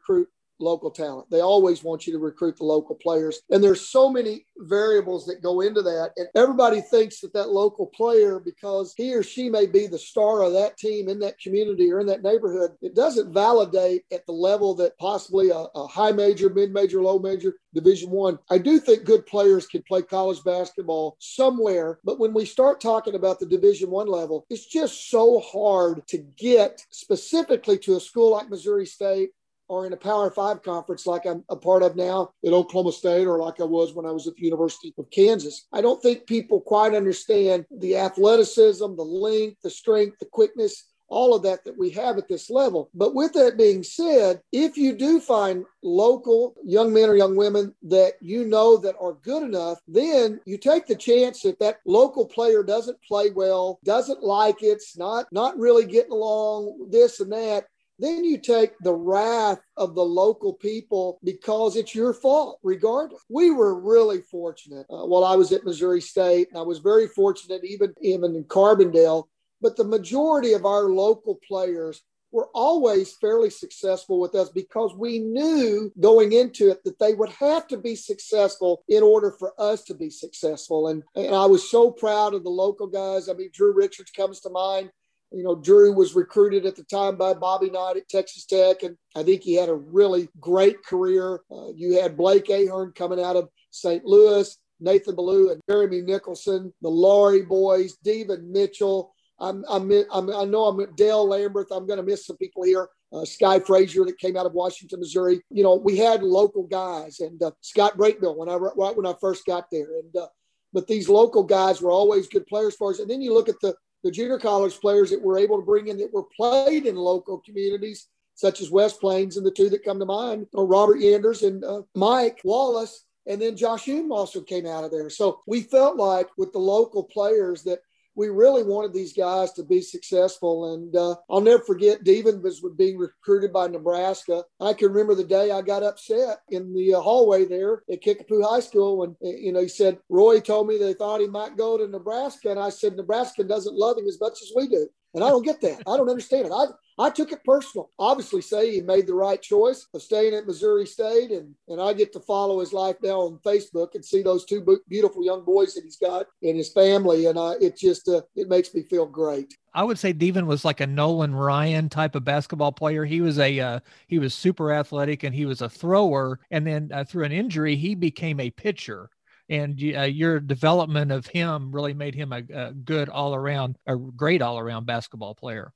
local 0.60 0.92
talent. 0.92 1.30
They 1.30 1.42
always 1.42 1.84
want 1.84 2.06
you 2.06 2.14
to 2.14 2.20
recruit 2.20 2.58
the 2.58 2.66
local 2.66 2.96
players. 2.96 3.42
And 3.50 3.64
there's 3.64 3.88
so 3.88 4.10
many 4.10 4.46
variables 4.58 5.26
that 5.26 5.42
go 5.42 5.62
into 5.62 5.82
that. 5.82 6.12
And 6.18 6.28
everybody 6.36 6.82
thinks 6.82 7.22
that 7.22 7.34
that 7.34 7.50
local 7.50 7.88
player, 7.88 8.40
because 8.40 8.94
he 8.98 9.14
or 9.16 9.24
she 9.24 9.50
may 9.50 9.66
be 9.66 9.88
the 9.88 9.98
star 9.98 10.42
of 10.44 10.54
that 10.54 10.78
team 10.78 11.10
in 11.10 11.20
that 11.20 11.40
community 11.40 11.92
or 11.92 12.00
in 12.00 12.08
that 12.08 12.24
neighborhood, 12.24 12.72
it 12.82 12.96
doesn't 12.96 13.34
validate 13.34 14.04
at 14.12 14.26
the 14.26 14.32
level 14.32 14.76
that 14.76 14.98
possibly 14.98 15.50
a, 15.50 15.66
a 15.76 15.88
high 15.88 16.12
major, 16.12 16.50
mid 16.50 16.72
major, 16.72 17.02
low 17.02 17.20
major, 17.20 17.56
division 17.74 18.10
one. 18.10 18.40
I 18.50 18.58
do 18.58 18.80
think 18.80 19.06
good 19.06 19.26
players 19.26 19.68
can 19.68 19.84
play 19.84 20.02
college 20.02 20.44
basketball 20.44 21.16
somewhere. 21.20 22.00
But 22.04 22.20
when 22.20 22.34
we 22.34 22.46
start 22.46 22.82
talking 22.82 23.16
about 23.16 23.40
the 23.40 23.46
division 23.46 23.92
one 23.92 24.08
level, 24.08 24.46
it's 24.50 24.66
just 24.66 25.10
so 25.10 25.40
hard 25.40 26.06
to 26.08 26.18
get 26.18 26.84
specifically 26.90 27.78
to 27.80 27.96
a 27.96 28.00
school 28.00 28.32
like 28.32 28.50
Missouri 28.50 28.86
State 28.86 29.30
or 29.70 29.86
in 29.86 29.94
a 29.94 29.98
Power 29.98 30.30
Five 30.32 30.62
conference 30.64 31.08
like 31.08 31.26
I'm 31.26 31.46
a 31.48 31.56
part 31.56 31.84
of 31.84 31.96
now 31.96 32.32
at 32.46 32.52
Oklahoma 32.52 32.92
State 32.92 33.26
or 33.26 33.40
like 33.40 33.62
I 33.62 33.66
was 33.66 33.94
when 33.94 34.06
I 34.06 34.12
was 34.12 34.28
at 34.28 34.36
the 34.36 34.44
University 34.44 34.94
of 34.98 35.10
Kansas. 35.12 35.68
I 35.72 35.82
don't 35.82 36.02
think 36.02 36.26
people 36.28 36.60
quite 36.60 36.94
understand 36.94 37.66
the 37.72 37.96
athleticism, 37.96 38.96
the 38.96 39.04
length, 39.04 39.62
the 39.62 39.70
strength, 39.70 40.20
the 40.20 40.26
quickness, 40.26 40.86
all 41.10 41.34
of 41.34 41.44
that 41.44 41.64
that 41.66 41.78
we 41.78 41.90
have 41.92 42.18
at 42.18 42.28
this 42.28 42.50
level. 42.50 42.90
But 42.94 43.16
with 43.16 43.34
that 43.34 43.58
being 43.58 43.84
said, 43.84 44.42
if 44.52 44.78
you 44.78 44.94
do 44.94 45.20
find 45.20 45.66
local 45.84 46.56
young 46.64 46.94
men 46.94 47.10
or 47.10 47.16
young 47.16 47.36
women 47.36 47.74
that 47.84 48.14
you 48.22 48.46
know 48.46 48.78
that 48.78 48.96
are 49.00 49.14
good 49.24 49.44
enough, 49.44 49.80
then 49.88 50.40
you 50.46 50.58
take 50.58 50.88
the 50.88 50.96
chance 50.96 51.42
that 51.42 51.60
that 51.60 51.80
local 51.86 52.26
player 52.26 52.64
doesn't 52.64 53.02
play 53.02 53.32
well, 53.32 53.80
doesn't 53.84 54.24
like 54.24 54.62
it, 54.62 54.82
not 54.98 55.26
not 55.32 55.58
really 55.58 55.86
getting 55.86 56.12
along, 56.12 56.90
this 56.90 57.20
and 57.20 57.32
that 57.32 57.66
then 58.00 58.24
you 58.24 58.38
take 58.38 58.72
the 58.80 58.94
wrath 58.94 59.60
of 59.78 59.94
the 59.94 60.04
local 60.04 60.54
people 60.54 61.20
because 61.24 61.76
it's 61.76 61.94
your 61.94 62.14
fault, 62.14 62.60
regardless. 62.64 63.22
We 63.30 63.52
were 63.52 63.80
really 63.80 64.22
fortunate 64.22 64.88
uh, 64.90 65.06
while 65.06 65.24
I 65.24 65.36
was 65.36 65.52
at 65.52 65.66
Missouri 65.66 66.02
State, 66.02 66.50
and 66.50 66.58
I 66.58 66.64
was 66.64 66.80
very 66.80 67.08
fortunate 67.08 67.64
even, 67.64 67.94
even 68.02 68.36
in 68.36 68.46
Carbondale. 68.46 69.26
But 69.62 69.76
the 69.76 69.84
majority 69.84 70.54
of 70.54 70.66
our 70.66 70.84
local 70.84 71.40
players 71.46 72.02
were 72.32 72.50
always 72.54 73.16
fairly 73.16 73.50
successful 73.50 74.20
with 74.20 74.36
us 74.36 74.50
because 74.50 74.94
we 74.96 75.20
knew 75.20 75.92
going 76.00 76.34
into 76.34 76.70
it 76.70 76.84
that 76.84 77.00
they 77.00 77.14
would 77.14 77.30
have 77.30 77.68
to 77.68 77.78
be 77.78 77.96
successful 77.96 78.84
in 78.88 79.02
order 79.02 79.32
for 79.40 79.54
us 79.60 79.84
to 79.84 79.94
be 79.94 80.10
successful. 80.10 80.90
And, 80.90 81.04
and 81.16 81.36
I 81.36 81.46
was 81.46 81.70
so 81.70 81.92
proud 81.92 82.34
of 82.34 82.44
the 82.44 82.50
local 82.50 82.88
guys. 82.88 83.30
I 83.30 83.34
mean, 83.34 83.50
Drew 83.52 83.74
Richards 83.74 84.12
comes 84.12 84.40
to 84.42 84.50
mind. 84.50 84.92
You 85.32 85.44
know, 85.44 85.56
Drew 85.56 85.94
was 85.94 86.16
recruited 86.16 86.66
at 86.66 86.76
the 86.76 86.84
time 86.84 87.16
by 87.16 87.34
Bobby 87.34 87.70
Knight 87.70 87.98
at 87.98 88.10
Texas 88.10 88.46
Tech, 88.46 88.84
and 88.84 88.98
I 89.16 89.24
think 89.24 89.44
he 89.44 89.54
had 89.54 89.70
a 89.70 89.76
really 89.76 90.28
great 90.40 90.84
career. 90.84 91.42
Uh, 91.52 91.72
you 91.76 92.02
had 92.02 92.18
Blake 92.18 92.50
Ahearn 92.50 92.94
coming 92.96 93.24
out 93.24 93.36
of 93.36 93.50
St. 93.70 94.04
Louis, 94.06 94.58
Nathan 94.80 95.16
Ballou 95.16 95.52
and 95.52 95.62
Jeremy 95.70 96.02
Nicholson, 96.02 96.74
the 96.82 96.90
Laurie 96.90 97.44
boys, 97.44 97.96
Devin 98.04 98.52
Mitchell. 98.52 99.14
I'm, 99.40 99.64
I'm, 99.70 99.92
I'm, 100.12 100.30
i 100.30 100.44
know 100.46 100.66
I'm 100.66 100.96
Dale 100.96 101.28
Lambert. 101.28 101.68
I'm 101.72 101.88
going 101.88 101.98
to 101.98 102.04
miss 102.04 102.26
some 102.26 102.38
people 102.38 102.64
here. 102.64 102.90
Uh, 103.12 103.26
Sky 103.26 103.60
Frazier 103.60 104.06
that 104.06 104.20
came 104.20 104.38
out 104.38 104.46
of 104.46 104.54
Washington, 104.54 105.00
Missouri. 105.00 105.42
You 105.50 105.64
know, 105.64 105.76
we 105.76 105.98
had 105.98 106.22
local 106.22 106.64
guys, 106.64 107.22
and 107.22 107.42
uh, 107.42 107.52
Scott 107.62 107.98
Brakebill 107.98 108.36
when 108.36 108.50
I 108.50 108.56
right 108.56 108.96
when 108.96 109.08
I 109.08 109.14
first 109.20 109.46
got 109.46 109.66
there, 109.72 109.88
and 109.98 110.16
uh, 110.16 110.28
but 110.74 110.86
these 110.88 111.10
local 111.10 111.44
guys 111.44 111.82
were 111.82 111.92
always 111.92 112.28
good 112.28 112.46
players 112.46 112.76
for 112.76 112.92
us. 112.92 113.00
And 113.00 113.10
then 113.10 113.22
you 113.22 113.34
look 113.34 113.50
at 113.50 113.60
the 113.62 113.74
the 114.04 114.12
junior 114.12 114.40
college 114.40 114.80
players 114.80 115.10
that 115.10 115.22
we're 115.22 115.40
able 115.40 115.60
to 115.60 115.66
bring 115.66 115.88
in 115.88 115.98
that 115.98 116.14
were 116.14 116.24
played 116.36 116.86
in 116.86 116.96
local 116.96 117.40
communities, 117.40 118.08
such 118.36 118.62
as 118.62 118.72
West 118.72 119.00
Plains, 119.00 119.38
and 119.38 119.46
the 119.46 119.52
two 119.52 119.70
that 119.70 119.84
come 119.84 120.00
to 120.00 120.06
mind 120.06 120.48
are 120.56 120.66
Robert 120.66 121.00
Yanders 121.00 121.46
and 121.46 121.64
uh, 121.64 121.82
Mike 121.96 122.40
Wallace. 122.44 123.06
And 123.28 123.42
then 123.42 123.58
Josh 123.58 123.84
Hume 123.84 124.12
also 124.12 124.42
came 124.42 124.66
out 124.66 124.84
of 124.84 124.92
there. 124.92 125.10
So 125.10 125.42
we 125.46 125.62
felt 125.62 125.98
like 125.98 126.30
with 126.38 126.52
the 126.52 126.60
local 126.60 127.04
players 127.04 127.64
that 127.64 127.80
we 128.16 128.28
really 128.30 128.64
wanted 128.64 128.94
these 128.94 129.14
guys 129.14 129.54
to 129.54 129.64
be 129.64 129.82
successful. 129.82 130.74
And 130.74 130.96
uh, 130.96 131.16
I'll 131.30 131.42
never 131.42 131.64
forget, 131.64 132.04
Devin 132.04 132.42
was 132.42 132.64
being 132.78 132.98
recruited 132.98 133.54
by 133.54 133.68
Nebraska. 133.68 134.44
I 134.60 134.74
can 134.74 134.90
remember 134.90 135.16
the 135.16 135.24
day 135.24 135.52
I 135.52 135.62
got 135.62 135.84
upset 135.84 136.40
in 136.50 136.74
the 136.74 136.96
uh, 136.96 137.02
hallway 137.02 137.46
there 137.46 137.84
at 137.92 138.02
Kickapoo 138.02 138.42
High 138.42 138.60
School 138.60 138.98
when, 138.98 139.16
you 139.22 139.52
know, 139.54 139.62
he 139.62 139.70
said, 139.70 140.00
Roy 140.10 140.40
told 140.40 140.68
me 140.68 140.78
they 140.78 140.94
thought 140.94 141.22
he 141.22 141.28
might 141.28 141.58
go 141.58 141.78
to 141.78 141.88
Nebraska. 141.88 142.52
And 142.52 142.60
I 142.60 142.70
said, 142.70 142.96
Nebraska 142.96 143.44
doesn't 143.44 143.76
love 143.76 143.98
him 143.98 144.08
as 144.08 144.20
much 144.20 144.42
as 144.42 144.52
we 144.56 144.68
do. 144.68 144.90
And 145.14 145.24
I 145.24 145.30
don't 145.30 145.46
get 145.46 145.62
that. 145.62 145.82
I 145.88 145.98
don't 145.98 146.10
understand 146.10 146.46
it. 146.46 146.52
I, 146.52 146.66
I 147.00 147.10
took 147.10 147.32
it 147.32 147.44
personal. 147.44 147.90
Obviously, 147.98 148.42
say 148.42 148.72
he 148.72 148.82
made 148.82 149.08
the 149.08 149.16
right 149.16 149.42
choice 149.42 149.88
of 149.94 150.02
staying 150.02 150.36
at 150.36 150.46
Missouri 150.46 150.86
State, 150.86 151.32
and 151.32 151.56
and 151.68 151.82
I 151.82 151.94
get 151.94 152.14
to 152.14 152.20
follow 152.20 152.60
his 152.60 152.74
life 152.74 152.98
now 153.02 153.22
on 153.22 153.40
Facebook 153.46 153.96
and 153.96 154.04
see 154.04 154.22
those 154.22 154.46
two 154.46 154.80
beautiful 154.88 155.24
young 155.24 155.46
boys 155.46 155.74
that 155.74 155.84
he's 155.84 155.98
got 155.98 156.28
in 156.42 156.56
his 156.56 156.72
family, 156.72 157.26
and 157.26 157.38
uh, 157.38 157.56
it 157.62 157.78
just 157.78 158.08
uh, 158.08 158.22
it 158.36 158.50
makes 158.50 158.74
me 158.74 158.84
feel 158.84 159.06
great. 159.06 159.56
I 159.74 159.84
would 159.84 159.98
say 159.98 160.14
Devin 160.14 160.46
was 160.46 160.66
like 160.66 160.82
a 160.82 160.88
Nolan 160.88 161.34
Ryan 161.34 161.90
type 161.90 162.16
of 162.16 162.24
basketball 162.26 162.72
player. 162.72 163.06
He 163.06 163.22
was 163.22 163.40
a 163.40 163.60
uh, 163.60 163.80
he 164.08 164.20
was 164.20 164.36
super 164.36 164.74
athletic 164.74 165.24
and 165.24 165.34
he 165.34 165.46
was 165.46 165.62
a 165.62 165.70
thrower, 165.70 166.40
and 166.52 166.68
then 166.68 166.92
uh, 166.94 167.04
through 167.04 167.24
an 167.24 167.32
injury 167.32 167.76
he 167.76 167.96
became 167.96 168.40
a 168.40 168.52
pitcher 168.52 169.10
and 169.50 169.82
uh, 169.96 170.02
your 170.04 170.40
development 170.40 171.12
of 171.12 171.28
him 171.28 171.72
really 171.72 171.94
made 171.94 172.16
him 172.16 172.32
a, 172.32 172.44
a 172.54 172.74
good 172.74 173.10
all 173.10 173.34
around, 173.34 173.78
a 173.88 173.96
great 173.96 174.42
all 174.42 174.60
around 174.60 174.86
basketball 174.86 175.36
player. 175.36 175.74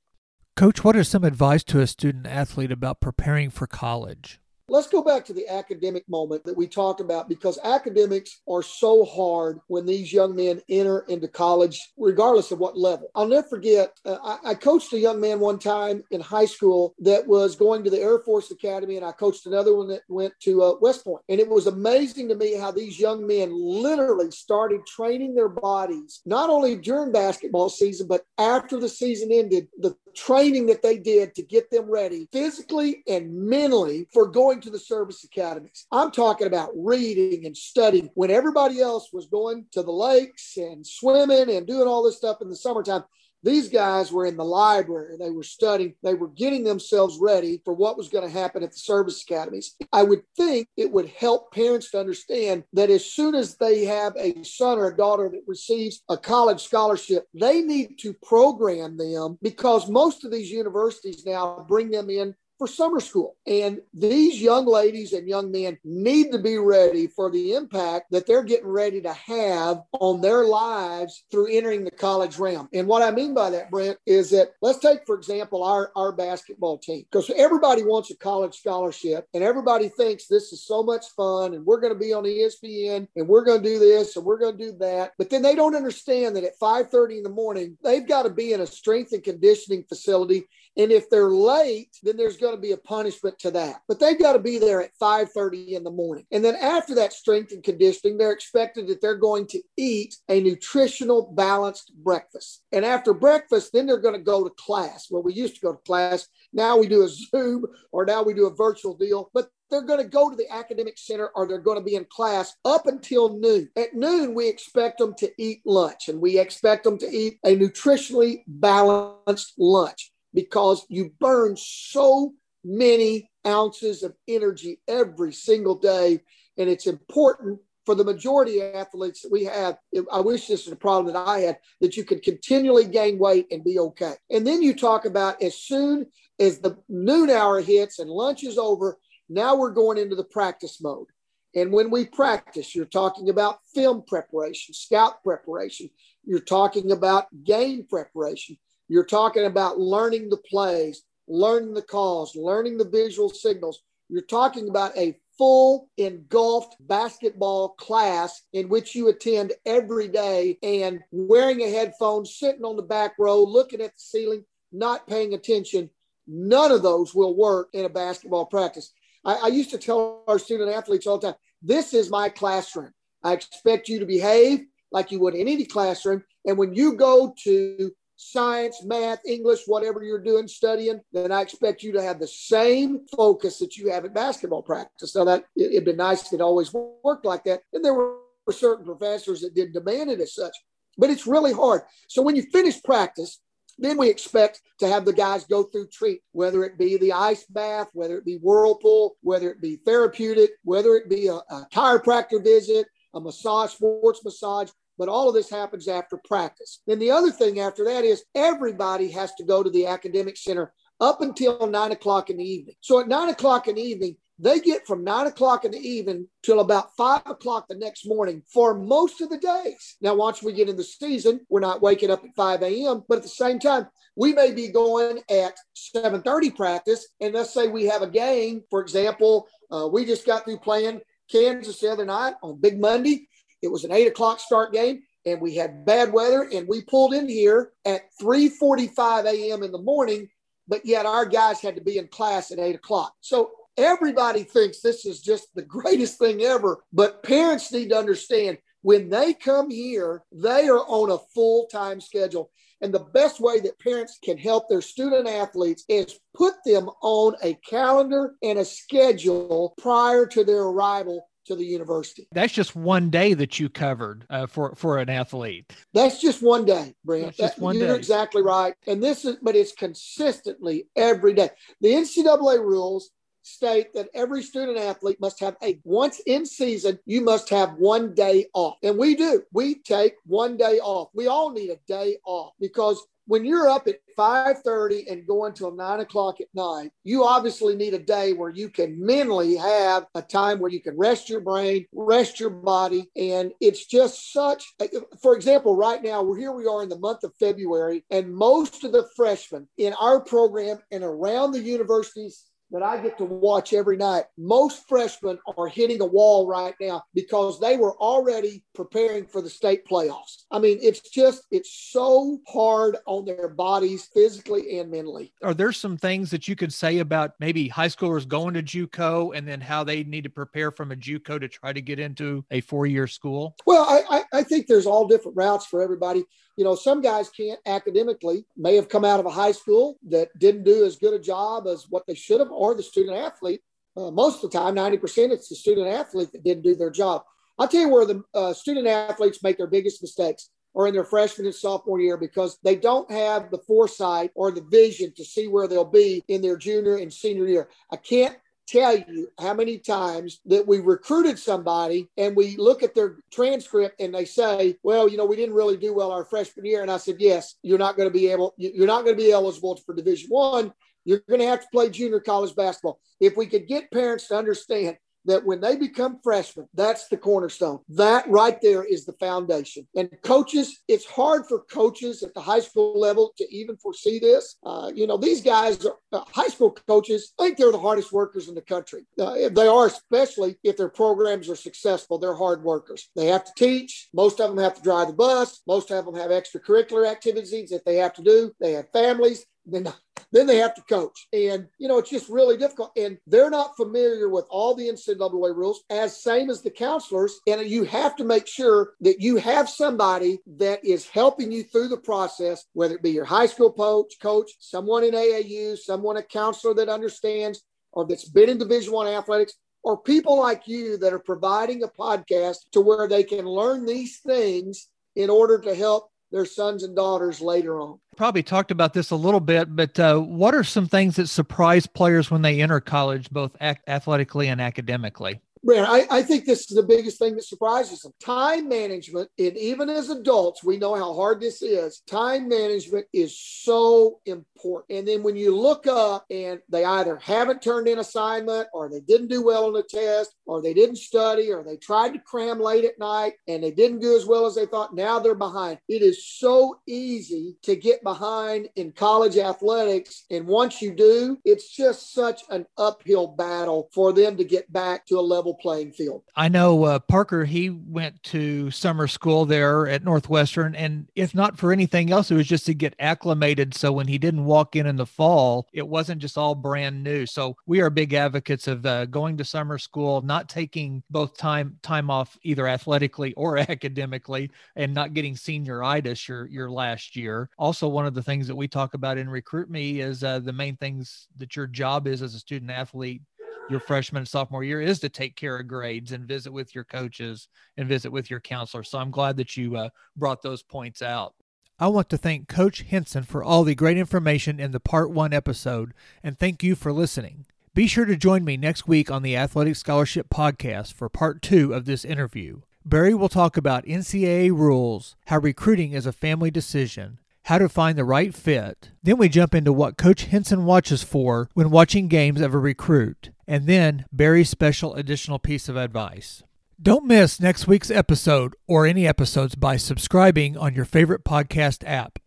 Coach, 0.56 0.84
what 0.84 0.94
is 0.94 1.08
some 1.08 1.24
advice 1.24 1.64
to 1.64 1.80
a 1.80 1.86
student 1.86 2.26
athlete 2.26 2.70
about 2.70 3.00
preparing 3.00 3.50
for 3.50 3.66
college? 3.66 4.40
Let's 4.68 4.88
go 4.88 5.02
back 5.02 5.26
to 5.26 5.34
the 5.34 5.46
academic 5.46 6.08
moment 6.08 6.44
that 6.44 6.56
we 6.56 6.66
talked 6.66 7.00
about 7.00 7.28
because 7.28 7.58
academics 7.62 8.40
are 8.48 8.62
so 8.62 9.04
hard 9.04 9.60
when 9.66 9.84
these 9.84 10.10
young 10.10 10.34
men 10.34 10.62
enter 10.70 11.00
into 11.00 11.28
college, 11.28 11.92
regardless 11.98 12.50
of 12.50 12.60
what 12.60 12.78
level. 12.78 13.10
I'll 13.14 13.28
never 13.28 13.46
forget, 13.46 13.92
uh, 14.06 14.16
I, 14.24 14.50
I, 14.50 14.54
coached 14.54 14.94
a 14.94 14.98
young 14.98 15.20
man 15.20 15.38
one 15.38 15.58
time 15.58 16.02
in 16.10 16.20
high 16.22 16.46
school 16.46 16.94
that 17.00 17.26
was 17.26 17.56
going 17.56 17.84
to 17.84 17.90
the 17.90 18.00
Air 18.00 18.20
Force 18.20 18.50
Academy, 18.50 18.96
and 18.96 19.04
I 19.04 19.12
coached 19.12 19.44
another 19.44 19.76
one 19.76 19.88
that 19.88 20.02
went 20.08 20.32
to 20.40 20.62
uh, 20.62 20.74
West 20.80 21.04
Point. 21.04 21.22
And 21.28 21.40
it 21.40 21.48
was 21.48 21.66
amazing 21.66 22.28
to 22.28 22.34
me 22.34 22.54
how 22.54 22.70
these 22.70 22.98
young 22.98 23.26
men 23.26 23.52
literally 23.52 24.30
started 24.30 24.86
training 24.86 25.34
their 25.34 25.50
bodies, 25.50 26.22
not 26.24 26.48
only 26.48 26.74
during 26.76 27.12
basketball 27.12 27.68
season, 27.68 28.06
but 28.06 28.24
after 28.38 28.80
the 28.80 28.88
season 28.88 29.30
ended, 29.30 29.68
the 29.78 29.94
training 30.14 30.66
that 30.66 30.82
they 30.82 30.98
did 30.98 31.34
to 31.34 31.42
get 31.42 31.70
them 31.70 31.90
ready 31.90 32.28
physically 32.32 33.02
and 33.08 33.32
mentally 33.34 34.08
for 34.12 34.26
going 34.26 34.60
to 34.62 34.70
the 34.70 34.78
service 34.78 35.24
academies. 35.24 35.86
I'm 35.92 36.10
talking 36.10 36.46
about 36.46 36.70
reading 36.76 37.46
and 37.46 37.56
studying 37.56 38.10
when 38.14 38.30
everybody 38.30 38.80
else 38.80 39.10
was 39.12 39.26
going 39.26 39.66
to 39.72 39.82
the 39.82 39.92
lakes 39.92 40.56
and 40.56 40.86
swimming 40.86 41.50
and 41.50 41.66
doing 41.66 41.88
all 41.88 42.02
this 42.02 42.16
stuff 42.16 42.40
in 42.40 42.48
the 42.48 42.56
summertime. 42.56 43.04
These 43.44 43.68
guys 43.68 44.10
were 44.10 44.24
in 44.24 44.38
the 44.38 44.44
library. 44.44 45.16
They 45.18 45.30
were 45.30 45.42
studying. 45.42 45.94
They 46.02 46.14
were 46.14 46.28
getting 46.28 46.64
themselves 46.64 47.18
ready 47.20 47.60
for 47.62 47.74
what 47.74 47.98
was 47.98 48.08
going 48.08 48.24
to 48.24 48.32
happen 48.32 48.62
at 48.62 48.72
the 48.72 48.78
service 48.78 49.22
academies. 49.22 49.76
I 49.92 50.02
would 50.02 50.22
think 50.34 50.68
it 50.78 50.90
would 50.90 51.10
help 51.10 51.52
parents 51.52 51.90
to 51.90 52.00
understand 52.00 52.64
that 52.72 52.88
as 52.88 53.04
soon 53.04 53.34
as 53.34 53.56
they 53.56 53.84
have 53.84 54.14
a 54.16 54.42
son 54.44 54.78
or 54.78 54.88
a 54.88 54.96
daughter 54.96 55.28
that 55.28 55.42
receives 55.46 56.02
a 56.08 56.16
college 56.16 56.62
scholarship, 56.62 57.28
they 57.34 57.60
need 57.60 57.98
to 57.98 58.14
program 58.14 58.96
them 58.96 59.38
because 59.42 59.90
most 59.90 60.24
of 60.24 60.32
these 60.32 60.50
universities 60.50 61.26
now 61.26 61.66
bring 61.68 61.90
them 61.90 62.08
in 62.08 62.34
for 62.64 62.68
summer 62.68 63.00
school. 63.00 63.36
And 63.46 63.80
these 63.92 64.40
young 64.40 64.64
ladies 64.64 65.12
and 65.12 65.28
young 65.28 65.52
men 65.52 65.76
need 65.84 66.32
to 66.32 66.38
be 66.38 66.56
ready 66.56 67.06
for 67.06 67.30
the 67.30 67.52
impact 67.52 68.10
that 68.10 68.26
they're 68.26 68.42
getting 68.42 68.68
ready 68.68 69.02
to 69.02 69.12
have 69.12 69.82
on 69.92 70.22
their 70.22 70.46
lives 70.46 71.24
through 71.30 71.48
entering 71.48 71.84
the 71.84 71.90
college 71.90 72.38
realm. 72.38 72.70
And 72.72 72.88
what 72.88 73.02
I 73.02 73.10
mean 73.10 73.34
by 73.34 73.50
that, 73.50 73.70
Brent, 73.70 73.98
is 74.06 74.30
that 74.30 74.52
let's 74.62 74.78
take, 74.78 75.04
for 75.04 75.14
example, 75.14 75.62
our, 75.62 75.92
our 75.94 76.10
basketball 76.10 76.78
team, 76.78 77.04
because 77.10 77.30
everybody 77.36 77.82
wants 77.82 78.10
a 78.10 78.16
college 78.16 78.54
scholarship 78.54 79.28
and 79.34 79.44
everybody 79.44 79.90
thinks 79.90 80.26
this 80.26 80.50
is 80.50 80.64
so 80.64 80.82
much 80.82 81.04
fun 81.14 81.52
and 81.52 81.66
we're 81.66 81.80
going 81.80 81.92
to 81.92 81.98
be 81.98 82.14
on 82.14 82.24
ESPN 82.24 83.06
and 83.14 83.28
we're 83.28 83.44
going 83.44 83.62
to 83.62 83.68
do 83.68 83.78
this 83.78 84.16
and 84.16 84.24
we're 84.24 84.38
going 84.38 84.56
to 84.56 84.64
do 84.70 84.78
that. 84.78 85.12
But 85.18 85.28
then 85.28 85.42
they 85.42 85.54
don't 85.54 85.76
understand 85.76 86.34
that 86.36 86.44
at 86.44 86.58
5:30 86.58 87.18
in 87.18 87.22
the 87.24 87.28
morning, 87.28 87.76
they've 87.84 88.08
got 88.08 88.22
to 88.22 88.30
be 88.30 88.54
in 88.54 88.62
a 88.62 88.66
strength 88.66 89.12
and 89.12 89.22
conditioning 89.22 89.84
facility 89.86 90.44
and 90.76 90.90
if 90.90 91.08
they're 91.08 91.30
late, 91.30 91.96
then 92.02 92.16
there's 92.16 92.36
going 92.36 92.54
to 92.54 92.60
be 92.60 92.72
a 92.72 92.76
punishment 92.76 93.38
to 93.40 93.50
that. 93.52 93.82
But 93.86 94.00
they've 94.00 94.18
got 94.18 94.32
to 94.32 94.38
be 94.38 94.58
there 94.58 94.82
at 94.82 94.96
5:30 95.00 95.72
in 95.72 95.84
the 95.84 95.90
morning. 95.90 96.26
And 96.32 96.44
then 96.44 96.56
after 96.56 96.94
that 96.96 97.12
strength 97.12 97.52
and 97.52 97.62
conditioning, 97.62 98.18
they're 98.18 98.32
expected 98.32 98.88
that 98.88 99.00
they're 99.00 99.16
going 99.16 99.46
to 99.48 99.62
eat 99.76 100.16
a 100.28 100.40
nutritional 100.40 101.32
balanced 101.32 101.92
breakfast. 101.96 102.62
And 102.72 102.84
after 102.84 103.14
breakfast, 103.14 103.72
then 103.72 103.86
they're 103.86 103.98
going 103.98 104.16
to 104.16 104.20
go 104.20 104.44
to 104.44 104.50
class. 104.56 105.08
Well, 105.10 105.22
we 105.22 105.32
used 105.32 105.54
to 105.56 105.60
go 105.60 105.72
to 105.72 105.78
class. 105.78 106.28
Now 106.52 106.76
we 106.76 106.88
do 106.88 107.02
a 107.02 107.08
Zoom 107.08 107.66
or 107.92 108.04
now 108.04 108.22
we 108.22 108.34
do 108.34 108.46
a 108.46 108.54
virtual 108.54 108.94
deal. 108.94 109.30
But 109.32 109.50
they're 109.70 109.82
going 109.82 110.02
to 110.02 110.08
go 110.08 110.30
to 110.30 110.36
the 110.36 110.52
academic 110.52 110.98
center 110.98 111.30
or 111.34 111.48
they're 111.48 111.58
going 111.58 111.78
to 111.78 111.84
be 111.84 111.96
in 111.96 112.04
class 112.04 112.54
up 112.64 112.86
until 112.86 113.38
noon. 113.38 113.68
At 113.76 113.94
noon, 113.94 114.34
we 114.34 114.48
expect 114.48 114.98
them 114.98 115.14
to 115.18 115.32
eat 115.38 115.62
lunch 115.64 116.08
and 116.08 116.20
we 116.20 116.38
expect 116.38 116.84
them 116.84 116.98
to 116.98 117.10
eat 117.10 117.38
a 117.44 117.56
nutritionally 117.56 118.44
balanced 118.46 119.54
lunch 119.58 120.12
because 120.34 120.84
you 120.88 121.12
burn 121.20 121.56
so 121.56 122.34
many 122.64 123.30
ounces 123.46 124.02
of 124.02 124.14
energy 124.26 124.80
every 124.88 125.32
single 125.32 125.76
day. 125.76 126.20
And 126.58 126.68
it's 126.68 126.86
important 126.86 127.60
for 127.86 127.94
the 127.94 128.04
majority 128.04 128.60
of 128.60 128.74
athletes 128.74 129.22
that 129.22 129.32
we 129.32 129.44
have. 129.44 129.76
I 130.10 130.20
wish 130.20 130.46
this 130.46 130.64
was 130.64 130.72
a 130.72 130.76
problem 130.76 131.12
that 131.12 131.28
I 131.28 131.40
had 131.40 131.58
that 131.80 131.96
you 131.96 132.04
could 132.04 132.22
continually 132.22 132.86
gain 132.86 133.18
weight 133.18 133.46
and 133.50 133.62
be 133.62 133.78
okay. 133.78 134.14
And 134.30 134.46
then 134.46 134.62
you 134.62 134.74
talk 134.74 135.04
about 135.04 135.42
as 135.42 135.56
soon 135.56 136.06
as 136.40 136.58
the 136.58 136.78
noon 136.88 137.30
hour 137.30 137.60
hits 137.60 137.98
and 137.98 138.10
lunch 138.10 138.42
is 138.42 138.58
over, 138.58 138.98
now 139.28 139.56
we're 139.56 139.70
going 139.70 139.98
into 139.98 140.16
the 140.16 140.24
practice 140.24 140.80
mode. 140.82 141.06
And 141.54 141.72
when 141.72 141.90
we 141.90 142.06
practice, 142.06 142.74
you're 142.74 142.84
talking 142.84 143.28
about 143.28 143.60
film 143.74 144.02
preparation, 144.06 144.74
scout 144.74 145.22
preparation, 145.22 145.88
you're 146.24 146.40
talking 146.40 146.90
about 146.90 147.26
game 147.44 147.86
preparation. 147.88 148.56
You're 148.88 149.06
talking 149.06 149.44
about 149.44 149.78
learning 149.78 150.28
the 150.28 150.36
plays, 150.36 151.02
learning 151.26 151.74
the 151.74 151.82
calls, 151.82 152.36
learning 152.36 152.78
the 152.78 152.88
visual 152.88 153.30
signals. 153.30 153.82
You're 154.08 154.22
talking 154.22 154.68
about 154.68 154.96
a 154.96 155.16
full 155.38 155.88
engulfed 155.96 156.76
basketball 156.80 157.70
class 157.70 158.42
in 158.52 158.68
which 158.68 158.94
you 158.94 159.08
attend 159.08 159.52
every 159.66 160.08
day 160.08 160.58
and 160.62 161.00
wearing 161.10 161.62
a 161.62 161.70
headphone, 161.70 162.24
sitting 162.24 162.64
on 162.64 162.76
the 162.76 162.82
back 162.82 163.14
row, 163.18 163.42
looking 163.42 163.80
at 163.80 163.94
the 163.94 164.00
ceiling, 164.00 164.44
not 164.72 165.08
paying 165.08 165.34
attention. 165.34 165.90
None 166.26 166.70
of 166.70 166.82
those 166.82 167.14
will 167.14 167.36
work 167.36 167.68
in 167.72 167.84
a 167.84 167.88
basketball 167.88 168.46
practice. 168.46 168.92
I, 169.24 169.34
I 169.34 169.46
used 169.48 169.70
to 169.70 169.78
tell 169.78 170.24
our 170.28 170.38
student 170.38 170.70
athletes 170.70 171.06
all 171.06 171.18
the 171.18 171.28
time 171.28 171.36
this 171.62 171.94
is 171.94 172.10
my 172.10 172.28
classroom. 172.28 172.92
I 173.22 173.32
expect 173.32 173.88
you 173.88 173.98
to 173.98 174.06
behave 174.06 174.60
like 174.92 175.10
you 175.10 175.18
would 175.20 175.34
in 175.34 175.48
any 175.48 175.64
classroom. 175.64 176.22
And 176.46 176.58
when 176.58 176.74
you 176.74 176.94
go 176.94 177.34
to 177.44 177.90
science, 178.16 178.82
math, 178.84 179.20
English, 179.26 179.60
whatever 179.66 180.02
you're 180.02 180.22
doing, 180.22 180.46
studying, 180.46 181.00
then 181.12 181.32
I 181.32 181.42
expect 181.42 181.82
you 181.82 181.92
to 181.92 182.02
have 182.02 182.20
the 182.20 182.28
same 182.28 183.06
focus 183.16 183.58
that 183.58 183.76
you 183.76 183.90
have 183.90 184.04
at 184.04 184.14
basketball 184.14 184.62
practice. 184.62 185.14
Now 185.14 185.24
that 185.24 185.44
it'd 185.56 185.84
been 185.84 185.96
nice 185.96 186.32
it 186.32 186.40
always 186.40 186.72
worked 186.72 187.24
like 187.24 187.44
that. 187.44 187.62
And 187.72 187.84
there 187.84 187.94
were 187.94 188.16
certain 188.50 188.84
professors 188.84 189.40
that 189.40 189.54
didn't 189.54 189.72
demand 189.72 190.10
it 190.10 190.20
as 190.20 190.34
such, 190.34 190.56
but 190.98 191.10
it's 191.10 191.26
really 191.26 191.52
hard. 191.52 191.82
So 192.08 192.22
when 192.22 192.36
you 192.36 192.42
finish 192.52 192.82
practice, 192.82 193.40
then 193.78 193.96
we 193.96 194.08
expect 194.08 194.60
to 194.78 194.88
have 194.88 195.04
the 195.04 195.12
guys 195.12 195.44
go 195.44 195.64
through 195.64 195.88
treat, 195.88 196.20
whether 196.32 196.64
it 196.64 196.78
be 196.78 196.96
the 196.96 197.12
ice 197.12 197.44
bath, 197.46 197.88
whether 197.92 198.16
it 198.16 198.24
be 198.24 198.36
whirlpool, 198.36 199.16
whether 199.20 199.50
it 199.50 199.60
be 199.60 199.76
therapeutic, 199.76 200.50
whether 200.62 200.94
it 200.94 201.08
be 201.08 201.26
a, 201.26 201.34
a 201.34 201.66
chiropractor 201.72 202.42
visit, 202.42 202.86
a 203.14 203.20
massage, 203.20 203.72
sports 203.72 204.24
massage, 204.24 204.70
but 204.98 205.08
all 205.08 205.28
of 205.28 205.34
this 205.34 205.50
happens 205.50 205.88
after 205.88 206.20
practice. 206.24 206.80
Then 206.86 206.98
the 206.98 207.10
other 207.10 207.30
thing 207.30 207.60
after 207.60 207.84
that 207.84 208.04
is 208.04 208.24
everybody 208.34 209.10
has 209.10 209.34
to 209.34 209.44
go 209.44 209.62
to 209.62 209.70
the 209.70 209.86
academic 209.86 210.36
center 210.36 210.72
up 211.00 211.20
until 211.20 211.66
nine 211.66 211.92
o'clock 211.92 212.30
in 212.30 212.36
the 212.36 212.44
evening. 212.44 212.74
So 212.80 213.00
at 213.00 213.08
nine 213.08 213.28
o'clock 213.28 213.68
in 213.68 213.76
the 213.76 213.82
evening, 213.82 214.16
they 214.38 214.58
get 214.58 214.86
from 214.86 215.04
nine 215.04 215.26
o'clock 215.26 215.64
in 215.64 215.70
the 215.70 215.78
evening 215.78 216.28
till 216.42 216.60
about 216.60 216.96
five 216.96 217.22
o'clock 217.26 217.66
the 217.68 217.76
next 217.76 218.06
morning 218.06 218.42
for 218.52 218.74
most 218.74 219.20
of 219.20 219.30
the 219.30 219.38
days. 219.38 219.96
Now, 220.00 220.14
once 220.16 220.42
we 220.42 220.52
get 220.52 220.68
in 220.68 220.76
the 220.76 220.82
season, 220.82 221.40
we're 221.48 221.60
not 221.60 221.82
waking 221.82 222.10
up 222.10 222.24
at 222.24 222.34
5 222.34 222.62
a.m., 222.62 223.04
but 223.08 223.18
at 223.18 223.22
the 223.22 223.28
same 223.28 223.60
time, 223.60 223.86
we 224.16 224.32
may 224.32 224.52
be 224.52 224.68
going 224.68 225.20
at 225.30 225.56
7:30 225.96 226.50
practice, 226.56 227.06
and 227.20 227.34
let's 227.34 227.54
say 227.54 227.68
we 227.68 227.84
have 227.86 228.02
a 228.02 228.10
game. 228.10 228.62
For 228.70 228.80
example, 228.80 229.48
uh, 229.70 229.88
we 229.92 230.04
just 230.04 230.26
got 230.26 230.44
through 230.44 230.58
playing 230.58 231.00
Kansas 231.30 231.80
the 231.80 231.90
other 231.90 232.04
night 232.04 232.34
on 232.42 232.60
Big 232.60 232.80
Monday. 232.80 233.28
It 233.64 233.72
was 233.72 233.84
an 233.84 233.92
eight 233.92 234.06
o'clock 234.06 234.40
start 234.40 234.72
game 234.72 235.02
and 235.26 235.40
we 235.40 235.54
had 235.54 235.84
bad 235.84 236.12
weather 236.12 236.48
and 236.52 236.68
we 236.68 236.82
pulled 236.82 237.14
in 237.14 237.28
here 237.28 237.72
at 237.84 238.02
3.45 238.20 239.24
a.m. 239.24 239.62
in 239.62 239.72
the 239.72 239.80
morning, 239.80 240.28
but 240.68 240.84
yet 240.84 241.06
our 241.06 241.24
guys 241.24 241.60
had 241.60 241.76
to 241.76 241.82
be 241.82 241.98
in 241.98 242.08
class 242.08 242.50
at 242.50 242.58
eight 242.58 242.76
o'clock. 242.76 243.14
So 243.20 243.50
everybody 243.76 244.42
thinks 244.42 244.80
this 244.80 245.06
is 245.06 245.20
just 245.20 245.48
the 245.54 245.62
greatest 245.62 246.18
thing 246.18 246.42
ever, 246.42 246.84
but 246.92 247.22
parents 247.22 247.72
need 247.72 247.90
to 247.90 247.98
understand 247.98 248.58
when 248.82 249.08
they 249.08 249.32
come 249.32 249.70
here, 249.70 250.22
they 250.30 250.68
are 250.68 250.84
on 250.86 251.10
a 251.10 251.18
full 251.34 251.66
time 251.68 252.02
schedule. 252.02 252.50
And 252.82 252.92
the 252.92 253.06
best 253.14 253.40
way 253.40 253.60
that 253.60 253.78
parents 253.78 254.18
can 254.22 254.36
help 254.36 254.68
their 254.68 254.82
student 254.82 255.26
athletes 255.26 255.84
is 255.88 256.18
put 256.34 256.52
them 256.66 256.90
on 257.00 257.34
a 257.42 257.54
calendar 257.66 258.34
and 258.42 258.58
a 258.58 258.64
schedule 258.64 259.72
prior 259.78 260.26
to 260.26 260.44
their 260.44 260.64
arrival 260.64 261.26
to 261.46 261.56
the 261.56 261.64
university. 261.64 262.28
That's 262.32 262.52
just 262.52 262.74
one 262.76 263.10
day 263.10 263.34
that 263.34 263.58
you 263.58 263.68
covered 263.68 264.26
uh, 264.30 264.46
for 264.46 264.74
for 264.74 264.98
an 264.98 265.10
athlete. 265.10 265.72
That's 265.92 266.20
just 266.20 266.42
one 266.42 266.64
day, 266.64 266.94
Brent. 267.04 267.26
That's 267.26 267.36
just 267.36 267.58
one 267.58 267.76
you're 267.76 267.88
day. 267.88 267.96
exactly 267.96 268.42
right. 268.42 268.74
And 268.86 269.02
this 269.02 269.24
is, 269.24 269.36
but 269.42 269.56
it's 269.56 269.72
consistently 269.72 270.86
every 270.96 271.34
day. 271.34 271.50
The 271.80 271.88
NCAA 271.88 272.60
rules 272.60 273.10
state 273.44 273.92
that 273.92 274.08
every 274.14 274.42
student 274.42 274.78
athlete 274.78 275.20
must 275.20 275.38
have 275.38 275.54
a 275.62 275.78
once 275.84 276.20
in 276.26 276.46
season 276.46 276.98
you 277.04 277.20
must 277.20 277.50
have 277.50 277.74
one 277.74 278.14
day 278.14 278.46
off 278.54 278.78
and 278.82 278.96
we 278.96 279.14
do 279.14 279.42
we 279.52 279.74
take 279.74 280.14
one 280.24 280.56
day 280.56 280.78
off 280.78 281.10
we 281.12 281.26
all 281.26 281.52
need 281.52 281.68
a 281.68 281.76
day 281.86 282.16
off 282.24 282.54
because 282.58 283.06
when 283.26 283.44
you're 283.44 283.68
up 283.68 283.86
at 283.88 283.96
5.30 284.18 285.10
and 285.10 285.26
going 285.26 285.52
till 285.52 285.74
9 285.74 286.00
o'clock 286.00 286.40
at 286.40 286.46
night 286.54 286.90
you 287.02 287.24
obviously 287.24 287.74
need 287.74 287.94
a 287.94 287.98
day 287.98 288.32
where 288.32 288.50
you 288.50 288.68
can 288.68 289.04
mentally 289.04 289.56
have 289.56 290.06
a 290.14 290.22
time 290.22 290.58
where 290.58 290.70
you 290.70 290.80
can 290.80 290.96
rest 290.96 291.28
your 291.28 291.40
brain 291.40 291.86
rest 291.92 292.40
your 292.40 292.50
body. 292.50 293.10
And 293.16 293.52
it's 293.60 293.86
just 293.86 294.32
such 294.32 294.72
uh, 294.80 294.86
for 295.22 295.34
example 295.34 295.76
right 295.76 296.02
now 296.02 296.22
we're 296.22 296.38
here 296.38 296.52
we 296.52 296.66
are 296.66 296.82
in 296.82 296.88
the 296.88 296.98
month 296.98 297.24
of 297.24 297.32
february 297.38 298.04
and 298.10 298.34
most 298.34 298.84
of 298.84 298.92
the 298.92 299.08
freshmen 299.16 299.68
in 299.78 299.92
our 299.94 300.20
program 300.20 300.78
and 300.90 301.02
around 301.02 301.52
the 301.52 301.60
universities 301.60 302.44
that 302.70 302.82
I 302.82 303.00
get 303.00 303.18
to 303.18 303.24
watch 303.24 303.72
every 303.72 303.96
night, 303.96 304.24
most 304.36 304.88
freshmen 304.88 305.38
are 305.56 305.68
hitting 305.68 306.00
a 306.00 306.06
wall 306.06 306.46
right 306.46 306.74
now 306.80 307.02
because 307.14 307.60
they 307.60 307.76
were 307.76 307.96
already 307.98 308.64
preparing 308.74 309.26
for 309.26 309.40
the 309.40 309.50
state 309.50 309.86
playoffs. 309.86 310.44
I 310.50 310.58
mean, 310.58 310.78
it's 310.80 311.08
just, 311.10 311.44
it's 311.50 311.90
so 311.92 312.40
hard 312.48 312.96
on 313.06 313.24
their 313.24 313.48
bodies 313.48 314.08
physically 314.12 314.78
and 314.78 314.90
mentally. 314.90 315.32
Are 315.42 315.54
there 315.54 315.72
some 315.72 315.96
things 315.96 316.30
that 316.30 316.48
you 316.48 316.56
could 316.56 316.72
say 316.72 316.98
about 316.98 317.32
maybe 317.38 317.68
high 317.68 317.88
schoolers 317.88 318.26
going 318.26 318.54
to 318.54 318.62
JUCO 318.62 319.36
and 319.36 319.46
then 319.46 319.60
how 319.60 319.84
they 319.84 320.02
need 320.04 320.24
to 320.24 320.30
prepare 320.30 320.70
from 320.70 320.92
a 320.92 320.96
JUCO 320.96 321.40
to 321.40 321.48
try 321.48 321.72
to 321.72 321.80
get 321.80 321.98
into 321.98 322.44
a 322.50 322.60
four 322.60 322.86
year 322.86 323.06
school? 323.06 323.56
Well, 323.66 323.84
I, 323.84 324.18
I 324.18 324.23
think 324.42 324.66
there's 324.66 324.86
all 324.86 325.06
different 325.06 325.36
routes 325.36 325.66
for 325.66 325.82
everybody. 325.82 326.24
You 326.56 326.64
know, 326.64 326.74
some 326.74 327.00
guys 327.00 327.30
can't 327.30 327.60
academically, 327.66 328.46
may 328.56 328.76
have 328.76 328.88
come 328.88 329.04
out 329.04 329.20
of 329.20 329.26
a 329.26 329.30
high 329.30 329.52
school 329.52 329.98
that 330.08 330.36
didn't 330.38 330.64
do 330.64 330.84
as 330.84 330.96
good 330.96 331.14
a 331.14 331.18
job 331.18 331.66
as 331.66 331.86
what 331.88 332.06
they 332.06 332.14
should 332.14 332.40
have, 332.40 332.50
or 332.50 332.74
the 332.74 332.82
student 332.82 333.16
athlete. 333.16 333.60
Uh, 333.96 334.10
most 334.10 334.42
of 334.42 334.50
the 334.50 334.58
time, 334.58 334.74
90%, 334.74 335.30
it's 335.30 335.48
the 335.48 335.54
student 335.54 335.88
athlete 335.88 336.32
that 336.32 336.44
didn't 336.44 336.64
do 336.64 336.74
their 336.74 336.90
job. 336.90 337.22
I'll 337.58 337.68
tell 337.68 337.82
you 337.82 337.88
where 337.88 338.06
the 338.06 338.22
uh, 338.34 338.52
student 338.52 338.86
athletes 338.86 339.42
make 339.42 339.56
their 339.56 339.68
biggest 339.68 340.02
mistakes 340.02 340.50
or 340.74 340.88
in 340.88 340.94
their 340.94 341.04
freshman 341.04 341.46
and 341.46 341.54
sophomore 341.54 342.00
year 342.00 342.16
because 342.16 342.58
they 342.64 342.74
don't 342.74 343.10
have 343.10 343.50
the 343.50 343.58
foresight 343.58 344.32
or 344.34 344.50
the 344.50 344.66
vision 344.70 345.12
to 345.16 345.24
see 345.24 345.46
where 345.46 345.68
they'll 345.68 345.84
be 345.84 346.24
in 346.26 346.42
their 346.42 346.56
junior 346.56 346.96
and 346.96 347.12
senior 347.12 347.46
year. 347.46 347.68
I 347.92 347.96
can't 347.96 348.36
tell 348.66 348.96
you 348.96 349.28
how 349.38 349.54
many 349.54 349.78
times 349.78 350.40
that 350.46 350.66
we 350.66 350.80
recruited 350.80 351.38
somebody 351.38 352.08
and 352.16 352.34
we 352.34 352.56
look 352.56 352.82
at 352.82 352.94
their 352.94 353.16
transcript 353.32 354.00
and 354.00 354.14
they 354.14 354.24
say, 354.24 354.76
well, 354.82 355.08
you 355.08 355.16
know, 355.16 355.26
we 355.26 355.36
didn't 355.36 355.54
really 355.54 355.76
do 355.76 355.92
well 355.92 356.10
our 356.10 356.24
freshman 356.24 356.64
year. 356.64 356.82
And 356.82 356.90
I 356.90 356.96
said, 356.96 357.16
yes, 357.18 357.56
you're 357.62 357.78
not 357.78 357.96
going 357.96 358.08
to 358.08 358.12
be 358.12 358.28
able, 358.28 358.54
you're 358.56 358.86
not 358.86 359.04
going 359.04 359.16
to 359.16 359.22
be 359.22 359.32
eligible 359.32 359.76
for 359.76 359.94
division 359.94 360.28
one. 360.30 360.72
You're 361.04 361.22
going 361.28 361.40
to 361.40 361.46
have 361.46 361.60
to 361.60 361.68
play 361.70 361.90
junior 361.90 362.20
college 362.20 362.54
basketball. 362.54 362.98
If 363.20 363.36
we 363.36 363.46
could 363.46 363.68
get 363.68 363.90
parents 363.90 364.28
to 364.28 364.36
understand 364.36 364.96
that 365.26 365.44
when 365.44 365.60
they 365.60 365.76
become 365.76 366.18
freshmen, 366.22 366.68
that's 366.74 367.08
the 367.08 367.16
cornerstone. 367.16 367.80
That 367.88 368.28
right 368.28 368.60
there 368.60 368.84
is 368.84 369.04
the 369.04 369.12
foundation. 369.14 369.86
And 369.96 370.10
coaches, 370.22 370.82
it's 370.88 371.06
hard 371.06 371.46
for 371.48 371.60
coaches 371.70 372.22
at 372.22 372.34
the 372.34 372.40
high 372.40 372.60
school 372.60 372.98
level 372.98 373.32
to 373.38 373.54
even 373.54 373.76
foresee 373.76 374.18
this. 374.18 374.56
Uh, 374.64 374.90
you 374.94 375.06
know, 375.06 375.16
these 375.16 375.40
guys, 375.40 375.84
are, 375.84 375.96
uh, 376.12 376.24
high 376.32 376.48
school 376.48 376.76
coaches, 376.86 377.32
I 377.38 377.44
think 377.44 377.58
they're 377.58 377.72
the 377.72 377.78
hardest 377.78 378.12
workers 378.12 378.48
in 378.48 378.54
the 378.54 378.62
country. 378.62 379.06
Uh, 379.18 379.48
they 379.50 379.66
are, 379.66 379.86
especially 379.86 380.56
if 380.62 380.76
their 380.76 380.88
programs 380.88 381.48
are 381.48 381.56
successful. 381.56 382.18
They're 382.18 382.34
hard 382.34 382.62
workers. 382.62 383.10
They 383.16 383.26
have 383.26 383.44
to 383.44 383.52
teach. 383.56 384.08
Most 384.12 384.40
of 384.40 384.50
them 384.50 384.62
have 384.62 384.74
to 384.74 384.82
drive 384.82 385.08
the 385.08 385.14
bus. 385.14 385.62
Most 385.66 385.90
of 385.90 386.04
them 386.04 386.14
have 386.14 386.30
extracurricular 386.30 387.10
activities 387.10 387.70
that 387.70 387.84
they 387.84 387.96
have 387.96 388.14
to 388.14 388.22
do. 388.22 388.52
They 388.60 388.72
have 388.72 388.90
families. 388.92 389.46
Then 389.66 389.92
then 390.34 390.46
they 390.48 390.56
have 390.56 390.74
to 390.74 390.82
coach. 390.82 391.28
And, 391.32 391.68
you 391.78 391.86
know, 391.86 391.98
it's 391.98 392.10
just 392.10 392.28
really 392.28 392.56
difficult. 392.56 392.90
And 392.96 393.16
they're 393.26 393.50
not 393.50 393.76
familiar 393.76 394.28
with 394.28 394.44
all 394.50 394.74
the 394.74 394.88
NCAA 394.88 395.54
rules, 395.54 395.84
as 395.88 396.20
same 396.20 396.50
as 396.50 396.60
the 396.60 396.70
counselors. 396.70 397.38
And 397.46 397.66
you 397.66 397.84
have 397.84 398.16
to 398.16 398.24
make 398.24 398.48
sure 398.48 398.94
that 399.00 399.20
you 399.20 399.36
have 399.36 399.70
somebody 399.70 400.40
that 400.58 400.84
is 400.84 401.08
helping 401.08 401.52
you 401.52 401.62
through 401.62 401.88
the 401.88 401.96
process, 401.96 402.64
whether 402.72 402.96
it 402.96 403.02
be 403.02 403.12
your 403.12 403.24
high 403.24 403.46
school 403.46 403.72
coach, 403.72 404.14
coach, 404.20 404.50
someone 404.58 405.04
in 405.04 405.12
AAU, 405.12 405.78
someone, 405.78 406.16
a 406.16 406.22
counselor 406.22 406.74
that 406.74 406.88
understands 406.88 407.62
or 407.92 408.04
that's 408.04 408.28
been 408.28 408.48
in 408.48 408.58
Division 408.58 408.92
One 408.92 409.06
athletics, 409.06 409.54
or 409.84 410.02
people 410.02 410.38
like 410.40 410.66
you 410.66 410.96
that 410.98 411.12
are 411.12 411.20
providing 411.20 411.84
a 411.84 411.88
podcast 411.88 412.56
to 412.72 412.80
where 412.80 413.06
they 413.06 413.22
can 413.22 413.46
learn 413.46 413.86
these 413.86 414.18
things 414.18 414.88
in 415.14 415.30
order 415.30 415.60
to 415.60 415.74
help 415.74 416.10
their 416.34 416.44
sons 416.44 416.82
and 416.82 416.96
daughters 416.96 417.40
later 417.40 417.80
on. 417.80 418.00
Probably 418.16 418.42
talked 418.42 418.72
about 418.72 418.92
this 418.92 419.12
a 419.12 419.16
little 419.16 419.38
bit, 419.38 419.74
but 419.74 419.98
uh, 420.00 420.18
what 420.18 420.52
are 420.52 420.64
some 420.64 420.88
things 420.88 421.14
that 421.16 421.28
surprise 421.28 421.86
players 421.86 422.28
when 422.28 422.42
they 422.42 422.60
enter 422.60 422.80
college, 422.80 423.30
both 423.30 423.56
ac- 423.60 423.78
athletically 423.86 424.48
and 424.48 424.60
academically? 424.60 425.40
I, 425.70 426.06
I, 426.10 426.22
think 426.22 426.44
this 426.44 426.70
is 426.70 426.76
the 426.76 426.82
biggest 426.82 427.18
thing 427.18 427.36
that 427.36 427.44
surprises 427.44 428.00
them. 428.00 428.12
Time 428.20 428.68
management, 428.68 429.30
and 429.38 429.56
even 429.56 429.88
as 429.88 430.10
adults, 430.10 430.62
we 430.62 430.76
know 430.76 430.94
how 430.94 431.14
hard 431.14 431.40
this 431.40 431.62
is. 431.62 432.02
Time 432.06 432.48
management 432.48 433.06
is 433.12 433.38
so 433.38 434.20
important. 434.26 434.98
And 434.98 435.08
then 435.08 435.22
when 435.22 435.36
you 435.36 435.56
look 435.56 435.86
up 435.86 436.24
and 436.30 436.60
they 436.68 436.84
either 436.84 437.16
haven't 437.16 437.62
turned 437.62 437.88
in 437.88 437.98
assignment 437.98 438.68
or 438.72 438.88
they 438.88 439.00
didn't 439.00 439.28
do 439.28 439.44
well 439.44 439.66
on 439.66 439.72
the 439.72 439.82
test 439.82 440.34
or 440.46 440.60
they 440.60 440.74
didn't 440.74 440.96
study 440.96 441.50
or 441.50 441.62
they 441.62 441.76
tried 441.76 442.12
to 442.14 442.18
cram 442.18 442.60
late 442.60 442.84
at 442.84 442.98
night 442.98 443.34
and 443.48 443.62
they 443.62 443.70
didn't 443.70 444.00
do 444.00 444.16
as 444.16 444.26
well 444.26 444.46
as 444.46 444.54
they 444.54 444.66
thought, 444.66 444.94
now 444.94 445.18
they're 445.18 445.34
behind. 445.34 445.78
It 445.88 446.02
is 446.02 446.26
so 446.26 446.80
easy 446.86 447.56
to 447.62 447.76
get 447.76 448.02
behind 448.02 448.68
in 448.76 448.92
college 448.92 449.36
athletics. 449.36 450.24
And 450.30 450.46
once 450.46 450.80
you 450.82 450.94
do, 450.94 451.38
it's 451.44 451.68
just 451.74 452.12
such 452.12 452.42
an 452.50 452.66
uphill 452.76 453.28
battle 453.28 453.88
for 453.92 454.12
them 454.12 454.36
to 454.36 454.44
get 454.44 454.70
back 454.72 455.06
to 455.06 455.18
a 455.18 455.20
level 455.20 455.53
playing 455.54 455.92
field. 455.92 456.22
I 456.36 456.48
know 456.48 456.84
uh, 456.84 456.98
Parker, 456.98 457.44
he 457.44 457.70
went 457.70 458.22
to 458.24 458.70
summer 458.70 459.06
school 459.06 459.44
there 459.44 459.88
at 459.88 460.04
Northwestern. 460.04 460.74
And 460.74 461.08
if 461.14 461.34
not 461.34 461.58
for 461.58 461.72
anything 461.72 462.12
else, 462.12 462.30
it 462.30 462.36
was 462.36 462.46
just 462.46 462.66
to 462.66 462.74
get 462.74 462.94
acclimated. 462.98 463.74
So 463.74 463.92
when 463.92 464.06
he 464.06 464.18
didn't 464.18 464.44
walk 464.44 464.76
in 464.76 464.86
in 464.86 464.96
the 464.96 465.06
fall, 465.06 465.68
it 465.72 465.86
wasn't 465.86 466.20
just 466.20 466.38
all 466.38 466.54
brand 466.54 467.02
new. 467.02 467.26
So 467.26 467.56
we 467.66 467.80
are 467.80 467.90
big 467.90 468.14
advocates 468.14 468.68
of 468.68 468.84
uh, 468.86 469.06
going 469.06 469.36
to 469.38 469.44
summer 469.44 469.78
school, 469.78 470.22
not 470.22 470.48
taking 470.48 471.02
both 471.10 471.36
time 471.36 471.78
time 471.82 472.10
off 472.10 472.36
either 472.42 472.66
athletically 472.66 473.32
or 473.34 473.58
academically, 473.70 474.50
and 474.76 474.92
not 474.92 475.14
getting 475.14 475.34
senioritis 475.34 476.28
your 476.28 476.46
your 476.46 476.70
last 476.70 477.16
year. 477.16 477.50
Also, 477.58 477.88
one 477.88 478.06
of 478.06 478.14
the 478.14 478.22
things 478.22 478.46
that 478.46 478.56
we 478.56 478.68
talk 478.68 478.94
about 478.94 479.18
in 479.18 479.28
Recruit 479.28 479.70
Me 479.70 480.00
is 480.00 480.24
uh, 480.24 480.38
the 480.38 480.52
main 480.52 480.76
things 480.76 481.28
that 481.36 481.56
your 481.56 481.66
job 481.66 482.06
is 482.06 482.22
as 482.22 482.34
a 482.34 482.38
student 482.38 482.70
athlete 482.70 483.22
your 483.70 483.80
freshman 483.80 484.20
and 484.20 484.28
sophomore 484.28 484.64
year 484.64 484.80
is 484.80 484.98
to 485.00 485.08
take 485.08 485.36
care 485.36 485.58
of 485.58 485.68
grades 485.68 486.12
and 486.12 486.28
visit 486.28 486.52
with 486.52 486.74
your 486.74 486.84
coaches 486.84 487.48
and 487.76 487.88
visit 487.88 488.10
with 488.10 488.30
your 488.30 488.40
counselor. 488.40 488.82
So 488.82 488.98
I'm 488.98 489.10
glad 489.10 489.36
that 489.38 489.56
you 489.56 489.76
uh, 489.76 489.88
brought 490.16 490.42
those 490.42 490.62
points 490.62 491.02
out. 491.02 491.34
I 491.78 491.88
want 491.88 492.08
to 492.10 492.16
thank 492.16 492.46
Coach 492.46 492.82
Hinson 492.82 493.24
for 493.24 493.42
all 493.42 493.64
the 493.64 493.74
great 493.74 493.98
information 493.98 494.60
in 494.60 494.70
the 494.70 494.78
part 494.78 495.10
one 495.10 495.32
episode, 495.32 495.92
and 496.22 496.38
thank 496.38 496.62
you 496.62 496.76
for 496.76 496.92
listening. 496.92 497.46
Be 497.74 497.88
sure 497.88 498.04
to 498.04 498.14
join 498.14 498.44
me 498.44 498.56
next 498.56 498.86
week 498.86 499.10
on 499.10 499.22
the 499.22 499.36
Athletic 499.36 499.74
Scholarship 499.74 500.28
Podcast 500.28 500.92
for 500.92 501.08
part 501.08 501.42
two 501.42 501.74
of 501.74 501.86
this 501.86 502.04
interview. 502.04 502.60
Barry 502.84 503.14
will 503.14 503.28
talk 503.28 503.56
about 503.56 503.86
NCAA 503.86 504.50
rules, 504.50 505.16
how 505.26 505.38
recruiting 505.38 505.92
is 505.92 506.06
a 506.06 506.12
family 506.12 506.52
decision, 506.52 507.18
how 507.44 507.58
to 507.58 507.68
find 507.68 507.98
the 507.98 508.04
right 508.04 508.32
fit. 508.32 508.90
Then 509.02 509.16
we 509.16 509.28
jump 509.28 509.54
into 509.54 509.72
what 509.72 509.96
Coach 509.96 510.26
Hinson 510.26 510.66
watches 510.66 511.02
for 511.02 511.48
when 511.54 511.70
watching 511.70 512.06
games 512.06 512.40
of 512.40 512.54
a 512.54 512.58
recruit, 512.58 513.30
and 513.46 513.66
then 513.66 514.04
Barry's 514.12 514.50
special 514.50 514.94
additional 514.94 515.38
piece 515.38 515.68
of 515.68 515.76
advice. 515.76 516.42
Don't 516.80 517.06
miss 517.06 517.40
next 517.40 517.66
week's 517.66 517.90
episode 517.90 518.54
or 518.66 518.86
any 518.86 519.06
episodes 519.06 519.54
by 519.54 519.76
subscribing 519.76 520.56
on 520.56 520.74
your 520.74 520.84
favorite 520.84 521.24
podcast 521.24 521.82
app. 521.86 522.18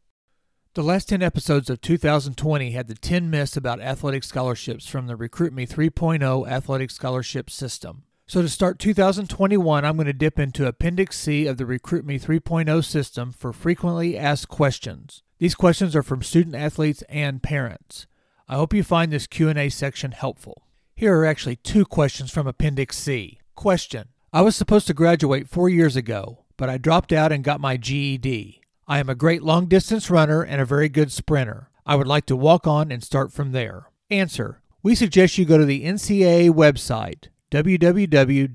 The 0.74 0.84
last 0.84 1.10
10 1.10 1.22
episodes 1.22 1.70
of 1.70 1.82
2020 1.82 2.72
had 2.72 2.88
the 2.88 2.94
10 2.94 3.30
myths 3.30 3.58
about 3.58 3.82
athletic 3.82 4.24
scholarships 4.24 4.88
from 4.88 5.08
the 5.08 5.16
Recruit 5.16 5.52
Me 5.52 5.66
3.0 5.66 6.48
athletic 6.48 6.92
scholarship 6.92 7.50
system. 7.50 8.04
So, 8.28 8.42
to 8.42 8.50
start 8.50 8.78
2021, 8.78 9.84
I'm 9.84 9.96
going 9.96 10.06
to 10.06 10.14
dip 10.14 10.38
into 10.38 10.68
Appendix 10.68 11.18
C 11.18 11.48
of 11.48 11.58
the 11.58 11.66
Recruit 11.66 12.06
Me 12.06 12.20
3.0 12.20 12.86
system 12.86 13.32
for 13.32 13.52
frequently 13.54 14.18
asked 14.18 14.50
questions. 14.50 15.24
These 15.40 15.56
questions 15.56 15.96
are 15.96 16.04
from 16.04 16.22
student 16.22 16.56
athletes 16.56 17.04
and 17.10 17.42
parents. 17.42 18.06
I 18.48 18.56
hope 18.56 18.74
you 18.74 18.84
find 18.84 19.12
this 19.12 19.28
Q&A 19.28 19.70
section 19.70 20.12
helpful. 20.12 20.67
Here 20.98 21.16
are 21.16 21.26
actually 21.28 21.58
two 21.58 21.86
questions 21.86 22.32
from 22.32 22.48
Appendix 22.48 22.98
C. 22.98 23.40
Question: 23.54 24.08
I 24.34 24.42
was 24.42 24.56
supposed 24.56 24.88
to 24.88 24.96
graduate 24.96 25.48
4 25.48 25.70
years 25.70 25.96
ago, 25.96 26.46
but 26.58 26.72
I 26.72 26.80
dropped 26.80 27.14
out 27.14 27.32
and 27.32 27.44
got 27.44 27.62
my 27.62 27.78
GED. 27.78 28.62
I 28.88 28.98
am 28.98 29.08
a 29.08 29.14
great 29.14 29.44
long 29.44 29.68
distance 29.68 30.10
runner 30.10 30.42
and 30.42 30.60
a 30.60 30.66
very 30.66 30.90
good 30.90 31.12
sprinter. 31.12 31.70
I 31.86 31.96
would 31.96 32.08
like 32.08 32.26
to 32.26 32.36
walk 32.36 32.66
on 32.66 32.92
and 32.92 33.04
start 33.04 33.32
from 33.32 33.52
there. 33.52 33.92
Answer: 34.10 34.64
We 34.82 34.96
suggest 34.96 35.38
you 35.38 35.46
go 35.46 35.60
to 35.60 35.66
the 35.66 35.86
NCAA 35.86 36.50
website 36.50 37.28
www.ncaa.org 37.52 38.48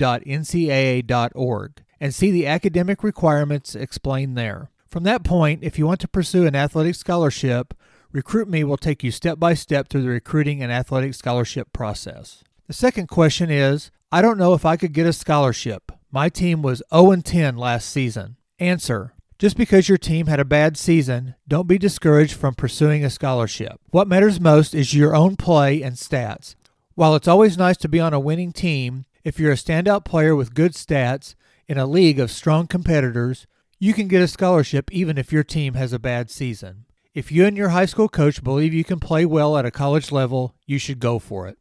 and 2.00 2.12
see 2.12 2.30
the 2.32 2.48
academic 2.48 3.04
requirements 3.04 3.76
explained 3.76 4.36
there. 4.36 4.72
From 4.88 5.04
that 5.04 5.22
point, 5.22 5.62
if 5.62 5.78
you 5.78 5.86
want 5.86 6.00
to 6.00 6.08
pursue 6.08 6.44
an 6.48 6.56
athletic 6.56 6.96
scholarship, 6.96 7.72
Recruit 8.12 8.46
Me 8.46 8.62
will 8.62 8.76
take 8.76 9.02
you 9.02 9.10
step 9.10 9.38
by 9.38 9.54
step 9.54 9.88
through 9.88 10.02
the 10.02 10.10
recruiting 10.10 10.62
and 10.62 10.70
athletic 10.70 11.14
scholarship 11.14 11.72
process. 11.72 12.44
The 12.66 12.74
second 12.74 13.06
question 13.06 13.50
is 13.50 13.90
I 14.10 14.20
don't 14.20 14.36
know 14.36 14.52
if 14.52 14.66
I 14.66 14.76
could 14.76 14.92
get 14.92 15.06
a 15.06 15.14
scholarship. 15.14 15.90
My 16.10 16.28
team 16.28 16.60
was 16.60 16.82
0 16.94 17.16
10 17.16 17.56
last 17.56 17.88
season. 17.88 18.36
Answer 18.58 19.14
Just 19.38 19.56
because 19.56 19.88
your 19.88 19.96
team 19.96 20.26
had 20.26 20.40
a 20.40 20.44
bad 20.44 20.76
season, 20.76 21.36
don't 21.48 21.66
be 21.66 21.78
discouraged 21.78 22.34
from 22.34 22.54
pursuing 22.54 23.02
a 23.02 23.08
scholarship. 23.08 23.80
What 23.92 24.08
matters 24.08 24.38
most 24.38 24.74
is 24.74 24.92
your 24.92 25.16
own 25.16 25.36
play 25.36 25.80
and 25.80 25.96
stats. 25.96 26.54
While 26.94 27.14
it's 27.14 27.28
always 27.28 27.56
nice 27.56 27.78
to 27.78 27.88
be 27.88 27.98
on 27.98 28.12
a 28.12 28.20
winning 28.20 28.52
team, 28.52 29.06
if 29.24 29.40
you're 29.40 29.52
a 29.52 29.56
standout 29.56 30.04
player 30.04 30.36
with 30.36 30.52
good 30.52 30.72
stats 30.74 31.34
in 31.66 31.78
a 31.78 31.86
league 31.86 32.20
of 32.20 32.30
strong 32.30 32.66
competitors, 32.66 33.46
you 33.78 33.94
can 33.94 34.06
get 34.06 34.20
a 34.20 34.28
scholarship 34.28 34.92
even 34.92 35.16
if 35.16 35.32
your 35.32 35.44
team 35.44 35.72
has 35.74 35.94
a 35.94 35.98
bad 35.98 36.30
season. 36.30 36.84
If 37.14 37.30
you 37.30 37.44
and 37.44 37.58
your 37.58 37.68
high 37.68 37.84
school 37.84 38.08
coach 38.08 38.42
believe 38.42 38.72
you 38.72 38.84
can 38.84 38.98
play 38.98 39.26
well 39.26 39.58
at 39.58 39.66
a 39.66 39.70
college 39.70 40.10
level, 40.10 40.54
you 40.64 40.78
should 40.78 40.98
go 40.98 41.18
for 41.18 41.46
it. 41.46 41.58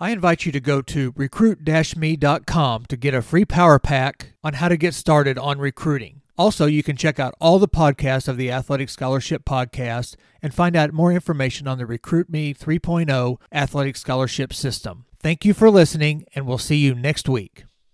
I 0.00 0.10
invite 0.10 0.46
you 0.46 0.52
to 0.52 0.60
go 0.60 0.80
to 0.80 1.12
recruit-me.com 1.14 2.86
to 2.86 2.96
get 2.96 3.12
a 3.12 3.20
free 3.20 3.44
power 3.44 3.78
pack 3.78 4.32
on 4.42 4.54
how 4.54 4.68
to 4.68 4.76
get 4.78 4.94
started 4.94 5.36
on 5.36 5.58
recruiting. 5.58 6.22
Also, 6.38 6.64
you 6.64 6.82
can 6.82 6.96
check 6.96 7.18
out 7.18 7.34
all 7.38 7.58
the 7.58 7.68
podcasts 7.68 8.26
of 8.26 8.38
the 8.38 8.50
Athletic 8.50 8.88
Scholarship 8.88 9.44
Podcast 9.44 10.16
and 10.40 10.54
find 10.54 10.74
out 10.74 10.94
more 10.94 11.12
information 11.12 11.68
on 11.68 11.76
the 11.76 11.84
Recruit 11.84 12.30
Me 12.30 12.54
3.0 12.54 13.36
Athletic 13.52 13.96
Scholarship 13.98 14.54
System. 14.54 15.04
Thank 15.18 15.44
you 15.44 15.52
for 15.52 15.68
listening, 15.68 16.24
and 16.34 16.46
we'll 16.46 16.56
see 16.56 16.76
you 16.76 16.94
next 16.94 17.28
week. 17.28 17.64